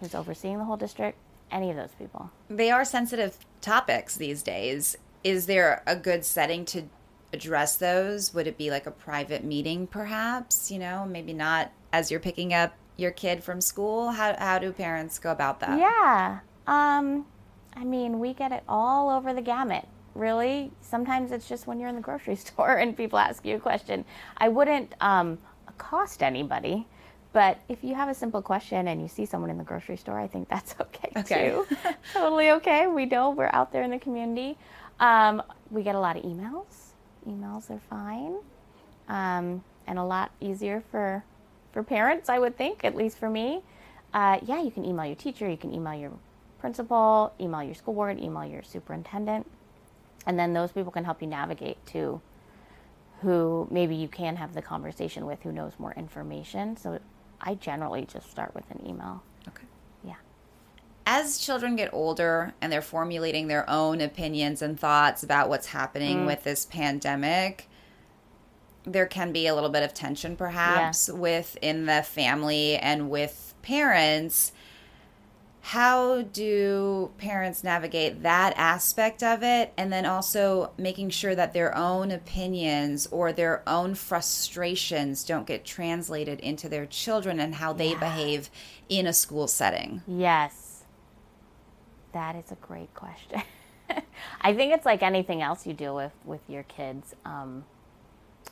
who's 0.00 0.14
overseeing 0.14 0.58
the 0.58 0.64
whole 0.64 0.76
district, 0.76 1.18
any 1.50 1.70
of 1.70 1.76
those 1.76 1.92
people. 1.98 2.30
They 2.48 2.70
are 2.70 2.84
sensitive 2.84 3.36
topics 3.60 4.16
these 4.16 4.42
days. 4.42 4.96
Is 5.22 5.46
there 5.46 5.82
a 5.86 5.94
good 5.94 6.24
setting 6.24 6.64
to 6.66 6.84
address 7.32 7.76
those? 7.76 8.34
Would 8.34 8.46
it 8.46 8.58
be 8.58 8.70
like 8.70 8.86
a 8.86 8.90
private 8.90 9.44
meeting 9.44 9.86
perhaps, 9.86 10.70
you 10.70 10.78
know, 10.78 11.06
maybe 11.06 11.32
not 11.32 11.72
as 11.92 12.10
you're 12.10 12.20
picking 12.20 12.52
up 12.52 12.74
your 12.96 13.10
kid 13.10 13.42
from 13.44 13.60
school? 13.60 14.10
How 14.10 14.36
how 14.38 14.58
do 14.58 14.72
parents 14.72 15.18
go 15.18 15.30
about 15.30 15.60
that? 15.60 15.78
Yeah. 15.78 16.40
Um 16.66 17.26
I 17.74 17.84
mean, 17.84 18.20
we 18.20 18.34
get 18.34 18.52
it 18.52 18.62
all 18.68 19.08
over 19.08 19.32
the 19.32 19.40
gamut. 19.40 19.88
Really, 20.14 20.70
sometimes 20.80 21.32
it's 21.32 21.48
just 21.48 21.66
when 21.66 21.80
you're 21.80 21.88
in 21.88 21.94
the 21.96 22.00
grocery 22.02 22.36
store 22.48 22.76
and 22.76 22.96
people 22.96 23.18
ask 23.18 23.44
you 23.44 23.56
a 23.56 23.60
question. 23.60 24.04
I 24.36 24.48
wouldn't 24.48 24.92
um, 25.00 25.38
accost 25.68 26.22
anybody, 26.22 26.86
but 27.32 27.58
if 27.68 27.82
you 27.82 27.94
have 27.94 28.08
a 28.08 28.14
simple 28.14 28.42
question 28.42 28.88
and 28.88 29.00
you 29.00 29.08
see 29.08 29.24
someone 29.24 29.48
in 29.50 29.56
the 29.58 29.64
grocery 29.64 29.96
store, 29.96 30.18
I 30.18 30.26
think 30.26 30.48
that's 30.48 30.74
okay, 30.80 31.10
Okay. 31.16 31.50
too. 31.50 31.66
totally 32.12 32.50
okay. 32.52 32.86
We 32.86 33.06
know 33.06 33.30
we're 33.30 33.50
out 33.52 33.72
there 33.72 33.82
in 33.82 33.90
the 33.90 33.98
community. 33.98 34.58
Um, 35.00 35.42
we 35.70 35.82
get 35.82 35.94
a 35.94 36.00
lot 36.00 36.16
of 36.16 36.22
emails. 36.24 36.90
Emails 37.28 37.70
are 37.70 37.80
fine, 37.88 38.34
um, 39.08 39.62
and 39.86 39.98
a 39.98 40.04
lot 40.04 40.30
easier 40.40 40.82
for 40.90 41.24
for 41.72 41.82
parents, 41.82 42.28
I 42.28 42.38
would 42.38 42.58
think, 42.58 42.84
at 42.84 42.94
least 42.94 43.16
for 43.16 43.30
me. 43.30 43.62
Uh, 44.12 44.38
yeah, 44.44 44.60
you 44.60 44.70
can 44.70 44.84
email 44.84 45.06
your 45.06 45.14
teacher, 45.16 45.48
you 45.48 45.56
can 45.56 45.72
email 45.72 45.94
your 45.94 46.12
principal, 46.58 47.32
email 47.40 47.62
your 47.62 47.74
school 47.74 47.94
board, 47.94 48.20
email 48.20 48.44
your 48.44 48.62
superintendent, 48.62 49.46
and 50.26 50.38
then 50.38 50.52
those 50.52 50.72
people 50.72 50.92
can 50.92 51.04
help 51.04 51.20
you 51.20 51.28
navigate 51.28 51.84
to 51.86 52.20
who 53.22 53.68
maybe 53.70 53.94
you 53.94 54.08
can 54.08 54.36
have 54.36 54.52
the 54.54 54.62
conversation 54.62 55.26
with 55.26 55.42
who 55.42 55.52
knows 55.52 55.72
more 55.78 55.92
information. 55.92 56.76
So 56.76 56.98
I 57.40 57.54
generally 57.54 58.04
just 58.04 58.30
start 58.30 58.54
with 58.54 58.68
an 58.70 58.86
email. 58.86 59.22
Okay. 59.48 59.64
Yeah. 60.04 60.16
As 61.06 61.38
children 61.38 61.76
get 61.76 61.92
older 61.92 62.52
and 62.60 62.72
they're 62.72 62.82
formulating 62.82 63.46
their 63.46 63.68
own 63.70 64.00
opinions 64.00 64.60
and 64.60 64.78
thoughts 64.78 65.22
about 65.22 65.48
what's 65.48 65.68
happening 65.68 66.18
mm. 66.18 66.26
with 66.26 66.42
this 66.42 66.66
pandemic, 66.66 67.68
there 68.84 69.06
can 69.06 69.32
be 69.32 69.46
a 69.46 69.54
little 69.54 69.70
bit 69.70 69.84
of 69.84 69.94
tension 69.94 70.36
perhaps 70.36 71.08
within 71.08 71.86
the 71.86 72.02
family 72.02 72.76
and 72.76 73.08
with 73.08 73.54
parents. 73.62 74.52
How 75.66 76.22
do 76.22 77.12
parents 77.18 77.62
navigate 77.62 78.22
that 78.24 78.52
aspect 78.56 79.22
of 79.22 79.44
it 79.44 79.72
and 79.76 79.92
then 79.92 80.04
also 80.04 80.72
making 80.76 81.10
sure 81.10 81.36
that 81.36 81.52
their 81.52 81.74
own 81.76 82.10
opinions 82.10 83.06
or 83.12 83.32
their 83.32 83.62
own 83.66 83.94
frustrations 83.94 85.22
don't 85.22 85.46
get 85.46 85.64
translated 85.64 86.40
into 86.40 86.68
their 86.68 86.84
children 86.86 87.38
and 87.38 87.54
how 87.54 87.72
they 87.72 87.90
Yeah. 87.92 87.98
behave 88.00 88.50
in 88.88 89.06
a 89.06 89.12
school 89.12 89.46
setting? 89.46 90.02
Yes. 90.06 90.82
That 92.12 92.34
is 92.34 92.50
a 92.50 92.56
great 92.56 92.92
question. 92.94 93.42
I 94.40 94.54
think 94.54 94.74
it's 94.74 94.84
like 94.84 95.02
anything 95.02 95.42
else 95.42 95.64
you 95.66 95.74
deal 95.74 95.94
with 95.94 96.12
with 96.24 96.40
your 96.48 96.64
kids. 96.64 97.14
Um, 97.24 97.64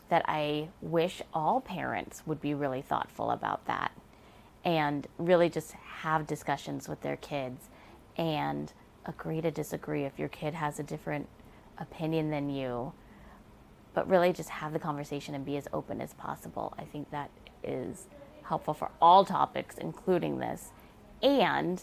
that 0.08 0.24
I 0.28 0.68
wish 0.80 1.22
all 1.34 1.60
parents 1.60 2.22
would 2.26 2.40
be 2.40 2.54
really 2.54 2.82
thoughtful 2.82 3.30
about 3.32 3.66
that 3.66 3.90
and 4.64 5.06
really 5.18 5.48
just 5.48 5.72
have 5.72 6.26
discussions 6.26 6.88
with 6.88 7.00
their 7.00 7.16
kids 7.16 7.68
and 8.16 8.72
agree 9.06 9.40
to 9.40 9.50
disagree 9.50 10.04
if 10.04 10.18
your 10.18 10.28
kid 10.28 10.54
has 10.54 10.78
a 10.78 10.82
different 10.82 11.28
opinion 11.78 12.30
than 12.30 12.50
you 12.50 12.92
but 13.94 14.08
really 14.08 14.32
just 14.32 14.50
have 14.50 14.72
the 14.72 14.78
conversation 14.78 15.34
and 15.34 15.44
be 15.44 15.56
as 15.56 15.66
open 15.72 16.00
as 16.00 16.14
possible. 16.14 16.74
I 16.78 16.84
think 16.84 17.10
that 17.10 17.30
is 17.62 18.06
helpful 18.44 18.74
for 18.74 18.90
all 19.00 19.24
topics, 19.24 19.76
including 19.78 20.38
this. 20.38 20.70
And 21.22 21.82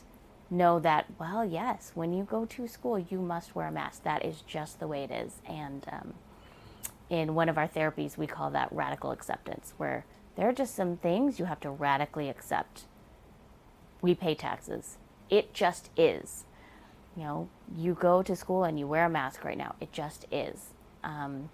know 0.50 0.80
that, 0.80 1.06
well, 1.20 1.44
yes, 1.44 1.92
when 1.94 2.14
you 2.14 2.24
go 2.24 2.46
to 2.46 2.68
school, 2.68 2.98
you 2.98 3.20
must 3.20 3.56
wear 3.56 3.68
a 3.68 3.72
mask. 3.72 4.04
That 4.04 4.24
is 4.24 4.42
just 4.42 4.80
the 4.80 4.88
way 4.88 5.04
it 5.04 5.12
is. 5.12 5.42
And 5.48 5.86
um, 5.92 6.14
in 7.10 7.36
one 7.36 7.50
of 7.50 7.58
our 7.58 7.68
therapies, 7.68 8.18
we 8.18 8.28
call 8.28 8.50
that 8.52 8.70
radical 8.72 9.12
acceptance, 9.12 9.74
where 9.78 10.06
there 10.38 10.48
are 10.48 10.54
just 10.54 10.76
some 10.76 10.98
things 10.98 11.40
you 11.40 11.46
have 11.46 11.60
to 11.62 11.70
radically 11.72 12.30
accept. 12.30 12.84
We 14.02 14.16
pay 14.16 14.36
taxes, 14.36 14.98
it 15.30 15.54
just 15.54 15.90
is. 15.98 16.46
You 17.16 17.24
know, 17.24 17.50
you 17.76 17.96
go 17.96 18.22
to 18.22 18.36
school 18.36 18.64
and 18.64 18.80
you 18.80 18.88
wear 18.88 19.06
a 19.06 19.10
mask 19.10 19.44
right 19.44 19.58
now, 19.58 19.76
it 19.82 19.92
just 19.92 20.26
is. 20.32 20.74
Um, 21.04 21.50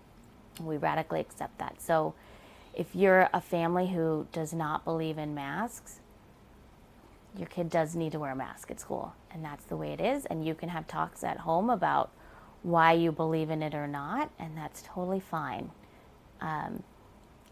we 0.62 0.78
radically 0.78 1.22
accept 1.22 1.58
that. 1.60 1.82
So, 1.82 2.14
if 2.76 2.96
you're 2.96 3.30
a 3.34 3.40
family 3.40 3.88
who 3.88 4.28
does 4.32 4.52
not 4.52 4.84
believe 4.84 5.18
in 5.18 5.34
masks, 5.34 6.00
your 7.38 7.48
kid 7.48 7.70
does 7.70 7.96
need 7.96 8.12
to 8.12 8.20
wear 8.20 8.32
a 8.32 8.36
mask 8.36 8.70
at 8.72 8.80
school, 8.80 9.14
and 9.32 9.44
that's 9.44 9.66
the 9.66 9.78
way 9.78 9.92
it 9.92 10.02
is. 10.02 10.26
And 10.26 10.46
you 10.46 10.54
can 10.54 10.70
have 10.70 10.88
talks 10.88 11.24
at 11.24 11.38
home 11.38 11.70
about 11.70 12.12
why 12.64 12.94
you 12.94 13.12
believe 13.12 13.50
in 13.50 13.62
it 13.64 13.74
or 13.74 13.88
not, 13.88 14.32
and 14.40 14.58
that's 14.58 14.84
totally 14.86 15.20
fine. 15.20 15.72
Um, 16.42 16.84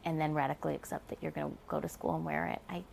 and 0.06 0.20
then 0.20 0.34
radically 0.34 0.76
accept 0.76 1.10
that 1.10 1.18
you're 1.22 1.32
going 1.32 1.52
to 1.52 1.58
go 1.68 1.80
to 1.80 1.90
school 1.90 2.16
and 2.16 2.26
wear 2.26 2.48
it. 2.48 2.62
I, 2.70 2.84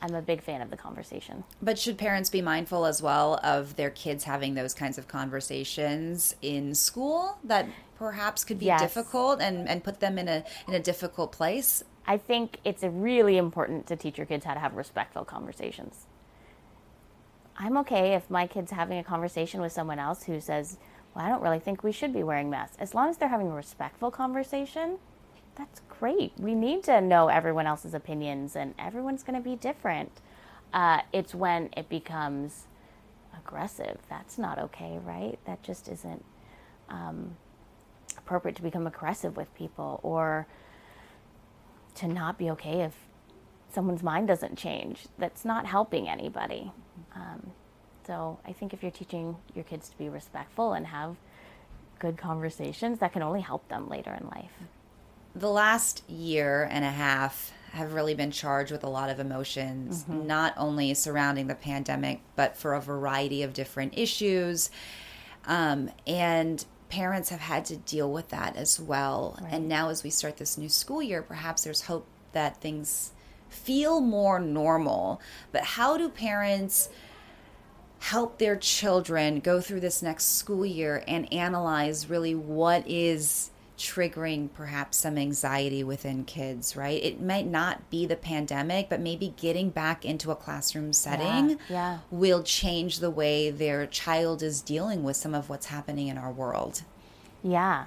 I'm 0.00 0.14
a 0.14 0.22
big 0.22 0.42
fan 0.42 0.60
of 0.62 0.70
the 0.70 0.76
conversation. 0.76 1.44
But 1.60 1.78
should 1.78 1.98
parents 1.98 2.30
be 2.30 2.40
mindful 2.42 2.86
as 2.86 3.02
well 3.02 3.40
of 3.42 3.76
their 3.76 3.90
kids 3.90 4.24
having 4.24 4.54
those 4.54 4.74
kinds 4.74 4.98
of 4.98 5.08
conversations 5.08 6.34
in 6.42 6.74
school 6.74 7.38
that 7.44 7.66
perhaps 7.96 8.44
could 8.44 8.58
be 8.60 8.66
Yes. 8.66 8.80
difficult 8.80 9.40
and, 9.40 9.68
and 9.68 9.82
put 9.82 9.98
them 10.00 10.18
in 10.18 10.28
a 10.28 10.44
in 10.68 10.74
a 10.74 10.80
difficult 10.80 11.32
place? 11.32 11.82
I 12.06 12.16
think 12.16 12.58
it's 12.64 12.82
really 12.84 13.36
important 13.36 13.86
to 13.88 13.96
teach 13.96 14.16
your 14.18 14.26
kids 14.26 14.44
how 14.44 14.54
to 14.54 14.60
have 14.60 14.74
respectful 14.74 15.24
conversations. 15.24 16.06
I'm 17.56 17.76
okay 17.78 18.14
if 18.14 18.30
my 18.30 18.46
kid's 18.46 18.70
having 18.70 18.98
a 18.98 19.04
conversation 19.04 19.60
with 19.60 19.72
someone 19.72 19.98
else 19.98 20.22
who 20.22 20.40
says, 20.40 20.78
Well, 21.14 21.24
I 21.24 21.28
don't 21.28 21.42
really 21.42 21.58
think 21.58 21.82
we 21.82 21.90
should 21.92 22.12
be 22.12 22.22
wearing 22.22 22.50
masks. 22.50 22.76
As 22.78 22.94
long 22.94 23.08
as 23.10 23.16
they're 23.16 23.28
having 23.28 23.48
a 23.48 23.54
respectful 23.54 24.10
conversation, 24.12 24.98
that's 25.58 25.80
great. 25.98 26.32
We 26.38 26.54
need 26.54 26.84
to 26.84 27.00
know 27.00 27.28
everyone 27.28 27.66
else's 27.66 27.92
opinions, 27.92 28.54
and 28.54 28.74
everyone's 28.78 29.24
going 29.24 29.36
to 29.36 29.42
be 29.42 29.56
different. 29.56 30.12
Uh, 30.72 31.00
it's 31.12 31.34
when 31.34 31.70
it 31.76 31.88
becomes 31.88 32.66
aggressive. 33.36 33.98
That's 34.08 34.38
not 34.38 34.58
okay, 34.58 34.98
right? 35.04 35.38
That 35.46 35.62
just 35.62 35.88
isn't 35.88 36.24
um, 36.88 37.36
appropriate 38.16 38.56
to 38.56 38.62
become 38.62 38.86
aggressive 38.86 39.36
with 39.36 39.52
people 39.54 40.00
or 40.02 40.46
to 41.96 42.06
not 42.06 42.38
be 42.38 42.50
okay 42.50 42.82
if 42.82 42.94
someone's 43.72 44.02
mind 44.02 44.28
doesn't 44.28 44.56
change. 44.56 45.06
That's 45.18 45.44
not 45.44 45.66
helping 45.66 46.08
anybody. 46.08 46.70
Um, 47.14 47.50
so 48.06 48.38
I 48.46 48.52
think 48.52 48.72
if 48.72 48.82
you're 48.82 48.92
teaching 48.92 49.36
your 49.54 49.64
kids 49.64 49.88
to 49.88 49.98
be 49.98 50.08
respectful 50.08 50.72
and 50.72 50.86
have 50.86 51.16
good 51.98 52.16
conversations, 52.16 53.00
that 53.00 53.12
can 53.12 53.22
only 53.22 53.40
help 53.40 53.68
them 53.68 53.88
later 53.88 54.14
in 54.14 54.26
life. 54.28 54.52
The 55.38 55.50
last 55.50 56.02
year 56.10 56.68
and 56.68 56.84
a 56.84 56.90
half 56.90 57.52
have 57.70 57.92
really 57.92 58.14
been 58.14 58.32
charged 58.32 58.72
with 58.72 58.82
a 58.82 58.88
lot 58.88 59.08
of 59.08 59.20
emotions, 59.20 60.04
not 60.08 60.52
only 60.56 60.92
surrounding 60.94 61.46
the 61.46 61.54
pandemic, 61.54 62.22
but 62.34 62.56
for 62.56 62.74
a 62.74 62.80
variety 62.80 63.44
of 63.44 63.52
different 63.54 63.96
issues. 63.96 64.68
Um, 65.46 65.90
and 66.08 66.64
parents 66.88 67.28
have 67.28 67.38
had 67.38 67.64
to 67.66 67.76
deal 67.76 68.10
with 68.10 68.30
that 68.30 68.56
as 68.56 68.80
well. 68.80 69.38
And 69.48 69.68
now, 69.68 69.90
as 69.90 70.02
we 70.02 70.10
start 70.10 70.38
this 70.38 70.58
new 70.58 70.68
school 70.68 71.00
year, 71.00 71.22
perhaps 71.22 71.62
there's 71.62 71.82
hope 71.82 72.08
that 72.32 72.60
things 72.60 73.12
feel 73.48 74.00
more 74.00 74.40
normal. 74.40 75.20
But 75.52 75.62
how 75.62 75.96
do 75.96 76.08
parents 76.08 76.88
help 78.00 78.38
their 78.38 78.56
children 78.56 79.38
go 79.38 79.60
through 79.60 79.80
this 79.80 80.02
next 80.02 80.36
school 80.36 80.66
year 80.66 81.04
and 81.06 81.32
analyze 81.32 82.10
really 82.10 82.34
what 82.34 82.82
is 82.88 83.50
triggering 83.78 84.52
perhaps 84.52 84.98
some 84.98 85.16
anxiety 85.16 85.84
within 85.84 86.24
kids, 86.24 86.76
right? 86.76 87.02
It 87.02 87.22
might 87.22 87.46
not 87.46 87.88
be 87.90 88.04
the 88.04 88.16
pandemic, 88.16 88.88
but 88.88 89.00
maybe 89.00 89.34
getting 89.36 89.70
back 89.70 90.04
into 90.04 90.30
a 90.30 90.36
classroom 90.36 90.92
setting 90.92 91.58
yeah. 91.70 91.98
will 92.10 92.42
change 92.42 92.98
the 92.98 93.10
way 93.10 93.50
their 93.50 93.86
child 93.86 94.42
is 94.42 94.60
dealing 94.60 95.04
with 95.04 95.16
some 95.16 95.34
of 95.34 95.48
what's 95.48 95.66
happening 95.66 96.08
in 96.08 96.18
our 96.18 96.32
world. 96.32 96.82
Yeah. 97.42 97.86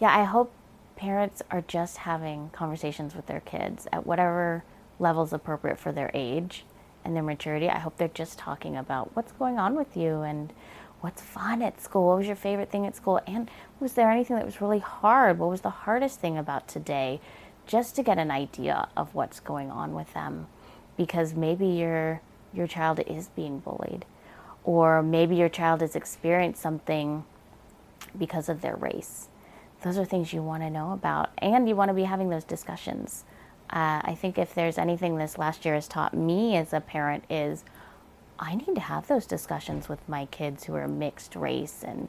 Yeah, 0.00 0.16
I 0.16 0.24
hope 0.24 0.52
parents 0.96 1.42
are 1.50 1.64
just 1.66 1.98
having 1.98 2.50
conversations 2.50 3.14
with 3.14 3.26
their 3.26 3.40
kids 3.40 3.88
at 3.92 4.06
whatever 4.06 4.64
level 4.98 5.24
is 5.24 5.32
appropriate 5.32 5.78
for 5.78 5.92
their 5.92 6.10
age 6.14 6.64
and 7.04 7.16
their 7.16 7.22
maturity. 7.22 7.68
I 7.68 7.78
hope 7.78 7.96
they're 7.96 8.08
just 8.08 8.38
talking 8.38 8.76
about 8.76 9.10
what's 9.14 9.32
going 9.32 9.58
on 9.58 9.74
with 9.74 9.96
you 9.96 10.22
and 10.22 10.52
what's 11.00 11.20
fun 11.20 11.60
at 11.60 11.80
school. 11.82 12.08
What 12.08 12.18
was 12.18 12.26
your 12.26 12.36
favorite 12.36 12.70
thing 12.70 12.86
at 12.86 12.96
school? 12.96 13.20
And 13.26 13.50
was 13.84 13.92
there 13.92 14.10
anything 14.10 14.34
that 14.34 14.46
was 14.46 14.62
really 14.62 14.78
hard? 14.78 15.38
What 15.38 15.50
was 15.50 15.60
the 15.60 15.68
hardest 15.68 16.18
thing 16.18 16.38
about 16.38 16.66
today? 16.66 17.20
Just 17.66 17.94
to 17.96 18.02
get 18.02 18.16
an 18.16 18.30
idea 18.30 18.88
of 18.96 19.14
what's 19.14 19.40
going 19.40 19.70
on 19.70 19.92
with 19.92 20.10
them. 20.14 20.46
Because 20.96 21.34
maybe 21.34 21.66
your 21.66 22.22
your 22.54 22.66
child 22.66 23.00
is 23.06 23.28
being 23.28 23.58
bullied 23.58 24.06
or 24.62 25.02
maybe 25.02 25.36
your 25.36 25.50
child 25.50 25.82
has 25.82 25.94
experienced 25.94 26.62
something 26.62 27.24
because 28.16 28.48
of 28.48 28.62
their 28.62 28.76
race. 28.76 29.28
Those 29.82 29.98
are 29.98 30.04
things 30.06 30.32
you 30.32 30.42
want 30.42 30.62
to 30.62 30.70
know 30.70 30.92
about, 30.92 31.30
and 31.36 31.68
you 31.68 31.76
want 31.76 31.90
to 31.90 31.94
be 31.94 32.04
having 32.04 32.30
those 32.30 32.44
discussions. 32.44 33.24
Uh, 33.68 34.00
I 34.02 34.16
think 34.18 34.38
if 34.38 34.54
there's 34.54 34.78
anything 34.78 35.16
this 35.16 35.36
last 35.36 35.66
year 35.66 35.74
has 35.74 35.88
taught 35.88 36.14
me 36.14 36.56
as 36.56 36.72
a 36.72 36.80
parent 36.80 37.24
is 37.28 37.64
I 38.38 38.54
need 38.54 38.74
to 38.76 38.80
have 38.80 39.08
those 39.08 39.26
discussions 39.26 39.90
with 39.90 40.08
my 40.08 40.24
kids 40.26 40.64
who 40.64 40.74
are 40.74 40.88
mixed 40.88 41.36
race 41.36 41.84
and 41.86 42.08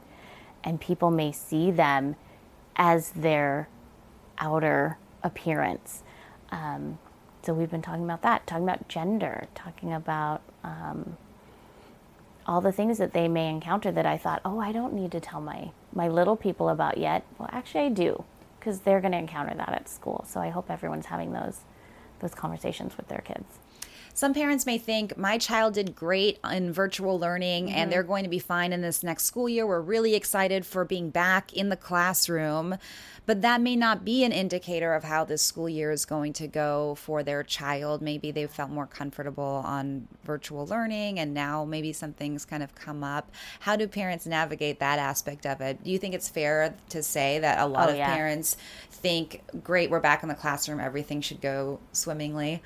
and 0.64 0.80
people 0.80 1.10
may 1.10 1.32
see 1.32 1.70
them 1.70 2.16
as 2.76 3.10
their 3.10 3.68
outer 4.38 4.98
appearance. 5.22 6.02
Um, 6.50 6.98
so 7.42 7.54
we've 7.54 7.70
been 7.70 7.82
talking 7.82 8.04
about 8.04 8.22
that, 8.22 8.46
talking 8.46 8.64
about 8.64 8.88
gender, 8.88 9.46
talking 9.54 9.92
about 9.92 10.42
um, 10.64 11.16
all 12.46 12.60
the 12.60 12.72
things 12.72 12.98
that 12.98 13.12
they 13.12 13.28
may 13.28 13.48
encounter 13.48 13.92
that 13.92 14.06
I 14.06 14.16
thought, 14.18 14.40
oh, 14.44 14.58
I 14.58 14.72
don't 14.72 14.92
need 14.92 15.12
to 15.12 15.20
tell 15.20 15.40
my 15.40 15.70
my 15.92 16.08
little 16.08 16.36
people 16.36 16.68
about 16.68 16.98
yet. 16.98 17.24
Well, 17.38 17.48
actually, 17.52 17.84
I 17.84 17.88
do 17.88 18.24
because 18.58 18.80
they're 18.80 19.00
going 19.00 19.12
to 19.12 19.18
encounter 19.18 19.54
that 19.54 19.68
at 19.70 19.88
school. 19.88 20.24
So 20.28 20.40
I 20.40 20.50
hope 20.50 20.70
everyone's 20.70 21.06
having 21.06 21.32
those 21.32 21.60
those 22.20 22.34
conversations 22.34 22.96
with 22.96 23.08
their 23.08 23.20
kids. 23.20 23.58
Some 24.16 24.32
parents 24.32 24.64
may 24.64 24.78
think 24.78 25.18
my 25.18 25.36
child 25.36 25.74
did 25.74 25.94
great 25.94 26.38
in 26.50 26.72
virtual 26.72 27.18
learning 27.18 27.66
mm-hmm. 27.66 27.76
and 27.76 27.92
they're 27.92 28.02
going 28.02 28.24
to 28.24 28.30
be 28.30 28.38
fine 28.38 28.72
in 28.72 28.80
this 28.80 29.02
next 29.02 29.24
school 29.24 29.46
year. 29.46 29.66
We're 29.66 29.82
really 29.82 30.14
excited 30.14 30.64
for 30.64 30.86
being 30.86 31.10
back 31.10 31.52
in 31.52 31.68
the 31.68 31.76
classroom. 31.76 32.78
But 33.26 33.42
that 33.42 33.60
may 33.60 33.76
not 33.76 34.06
be 34.06 34.24
an 34.24 34.32
indicator 34.32 34.94
of 34.94 35.04
how 35.04 35.24
this 35.24 35.42
school 35.42 35.68
year 35.68 35.90
is 35.90 36.06
going 36.06 36.32
to 36.34 36.46
go 36.46 36.94
for 36.94 37.22
their 37.22 37.42
child. 37.42 38.00
Maybe 38.00 38.30
they 38.30 38.46
felt 38.46 38.70
more 38.70 38.86
comfortable 38.86 39.62
on 39.66 40.08
virtual 40.24 40.66
learning 40.66 41.18
and 41.18 41.34
now 41.34 41.66
maybe 41.66 41.92
some 41.92 42.14
things 42.14 42.46
kind 42.46 42.62
of 42.62 42.74
come 42.74 43.04
up. 43.04 43.30
How 43.60 43.76
do 43.76 43.86
parents 43.86 44.24
navigate 44.24 44.78
that 44.78 44.98
aspect 44.98 45.44
of 45.44 45.60
it? 45.60 45.84
Do 45.84 45.90
you 45.90 45.98
think 45.98 46.14
it's 46.14 46.30
fair 46.30 46.74
to 46.88 47.02
say 47.02 47.38
that 47.40 47.58
a 47.58 47.66
lot 47.66 47.90
oh, 47.90 47.92
of 47.92 47.98
yeah. 47.98 48.14
parents 48.14 48.56
think, 48.90 49.42
great, 49.62 49.90
we're 49.90 50.00
back 50.00 50.22
in 50.22 50.30
the 50.30 50.34
classroom, 50.34 50.80
everything 50.80 51.20
should 51.20 51.42
go 51.42 51.80
swimmingly? 51.92 52.62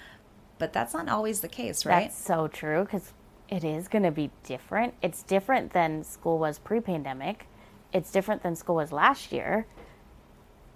But 0.60 0.72
that's 0.72 0.94
not 0.94 1.08
always 1.08 1.40
the 1.40 1.48
case, 1.48 1.84
right? 1.84 2.02
That's 2.04 2.22
so 2.22 2.46
true 2.46 2.84
because 2.84 3.12
it 3.48 3.64
is 3.64 3.88
going 3.88 4.04
to 4.04 4.12
be 4.12 4.30
different. 4.44 4.94
It's 5.02 5.24
different 5.24 5.72
than 5.72 6.04
school 6.04 6.38
was 6.38 6.60
pre 6.60 6.78
pandemic, 6.78 7.46
it's 7.92 8.12
different 8.12 8.44
than 8.44 8.54
school 8.54 8.76
was 8.76 8.92
last 8.92 9.32
year. 9.32 9.66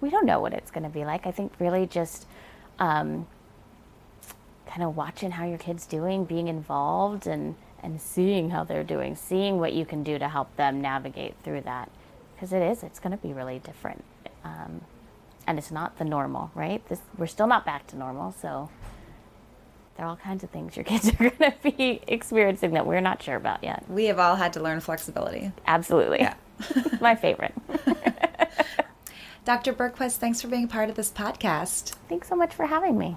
We 0.00 0.10
don't 0.10 0.26
know 0.26 0.40
what 0.40 0.52
it's 0.52 0.72
going 0.72 0.82
to 0.82 0.90
be 0.90 1.04
like. 1.04 1.26
I 1.26 1.30
think 1.30 1.52
really 1.60 1.86
just 1.86 2.26
um, 2.78 3.28
kind 4.66 4.82
of 4.82 4.96
watching 4.96 5.30
how 5.30 5.46
your 5.46 5.58
kid's 5.58 5.86
doing, 5.86 6.24
being 6.24 6.48
involved, 6.48 7.26
and, 7.26 7.54
and 7.82 8.00
seeing 8.00 8.50
how 8.50 8.64
they're 8.64 8.84
doing, 8.84 9.14
seeing 9.14 9.60
what 9.60 9.72
you 9.72 9.86
can 9.86 10.02
do 10.02 10.18
to 10.18 10.28
help 10.28 10.54
them 10.56 10.80
navigate 10.80 11.36
through 11.44 11.60
that. 11.62 11.90
Because 12.34 12.52
it 12.52 12.60
is, 12.60 12.82
it's 12.82 12.98
going 12.98 13.16
to 13.16 13.22
be 13.22 13.32
really 13.32 13.60
different. 13.60 14.04
Um, 14.44 14.80
and 15.46 15.58
it's 15.58 15.70
not 15.70 15.96
the 15.98 16.04
normal, 16.04 16.50
right? 16.54 16.86
This, 16.88 17.00
we're 17.16 17.26
still 17.26 17.46
not 17.46 17.64
back 17.64 17.86
to 17.88 17.96
normal, 17.96 18.32
so 18.32 18.68
there 19.96 20.06
are 20.06 20.08
all 20.08 20.16
kinds 20.16 20.44
of 20.44 20.50
things 20.50 20.76
your 20.76 20.84
kids 20.84 21.08
are 21.08 21.30
going 21.30 21.52
to 21.52 21.54
be 21.62 22.00
experiencing 22.06 22.72
that 22.72 22.86
we're 22.86 23.00
not 23.00 23.22
sure 23.22 23.36
about 23.36 23.62
yet. 23.62 23.84
We 23.88 24.06
have 24.06 24.18
all 24.18 24.36
had 24.36 24.52
to 24.54 24.62
learn 24.62 24.80
flexibility. 24.80 25.52
Absolutely. 25.66 26.20
Yeah. 26.20 26.34
My 27.00 27.14
favorite. 27.14 27.54
Dr. 29.44 29.74
Bergquist, 29.74 30.16
thanks 30.16 30.40
for 30.40 30.48
being 30.48 30.64
a 30.64 30.68
part 30.68 30.88
of 30.88 30.94
this 30.96 31.10
podcast. 31.10 31.94
Thanks 32.08 32.28
so 32.28 32.36
much 32.36 32.54
for 32.54 32.66
having 32.66 32.96
me. 32.96 33.16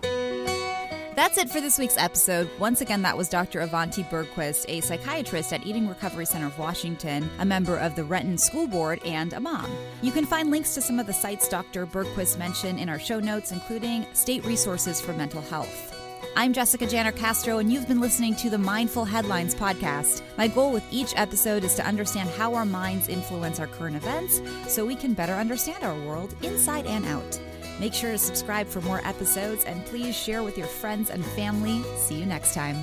That's 1.15 1.39
it 1.39 1.49
for 1.49 1.61
this 1.61 1.80
week's 1.80 1.97
episode. 1.97 2.47
Once 2.59 2.82
again, 2.82 3.01
that 3.01 3.17
was 3.17 3.28
Dr. 3.28 3.61
Avanti 3.61 4.03
Bergquist, 4.03 4.65
a 4.67 4.82
psychiatrist 4.82 5.51
at 5.51 5.65
Eating 5.65 5.88
Recovery 5.88 6.25
Center 6.28 6.45
of 6.45 6.59
Washington, 6.59 7.28
a 7.39 7.45
member 7.45 7.75
of 7.78 7.95
the 7.95 8.03
Renton 8.03 8.38
School 8.38 8.67
Board, 8.67 9.01
and 9.03 9.34
a 9.34 9.39
mom. 9.39 9.65
You 10.03 10.11
can 10.11 10.28
find 10.28 10.51
links 10.51 10.75
to 10.75 10.82
some 10.82 10.99
of 10.99 11.07
the 11.07 11.13
sites 11.13 11.47
Dr. 11.47 11.88
Bergquist 11.88 12.38
mentioned 12.38 12.80
in 12.80 12.88
our 12.88 12.99
show 12.99 13.19
notes, 13.19 13.51
including 13.51 14.05
state 14.13 14.45
resources 14.45 15.01
for 15.01 15.13
mental 15.13 15.41
health. 15.41 15.97
I'm 16.38 16.54
Jessica 16.54 16.86
Janner 16.86 17.14
Castro, 17.14 17.58
and 17.58 17.74
you've 17.74 17.88
been 17.88 18.00
listening 18.00 18.36
to 18.36 18.52
the 18.52 18.60
Mindful 18.60 19.06
Headlines 19.06 19.56
podcast. 19.56 20.22
My 20.38 20.48
goal 20.48 20.72
with 20.72 20.84
each 20.92 21.14
episode 21.16 21.64
is 21.64 21.74
to 21.74 21.84
understand 21.84 22.30
how 22.30 22.54
our 22.54 22.64
minds 22.64 23.08
influence 23.08 23.60
our 23.60 23.66
current 23.66 23.96
events 23.96 24.40
so 24.68 24.86
we 24.86 24.96
can 24.96 25.16
better 25.16 25.34
understand 25.34 25.84
our 25.84 26.00
world 26.02 26.36
inside 26.44 26.86
and 26.86 27.08
out. 27.08 27.42
Make 27.80 27.96
sure 27.96 28.12
to 28.12 28.20
subscribe 28.20 28.68
for 28.68 28.82
more 28.82 29.02
episodes 29.04 29.64
and 29.64 29.84
please 29.88 30.16
share 30.16 30.44
with 30.44 30.60
your 30.60 30.68
friends 30.68 31.10
and 31.10 31.26
family. 31.26 31.82
See 31.98 32.20
you 32.20 32.28
next 32.28 32.54
time. 32.54 32.78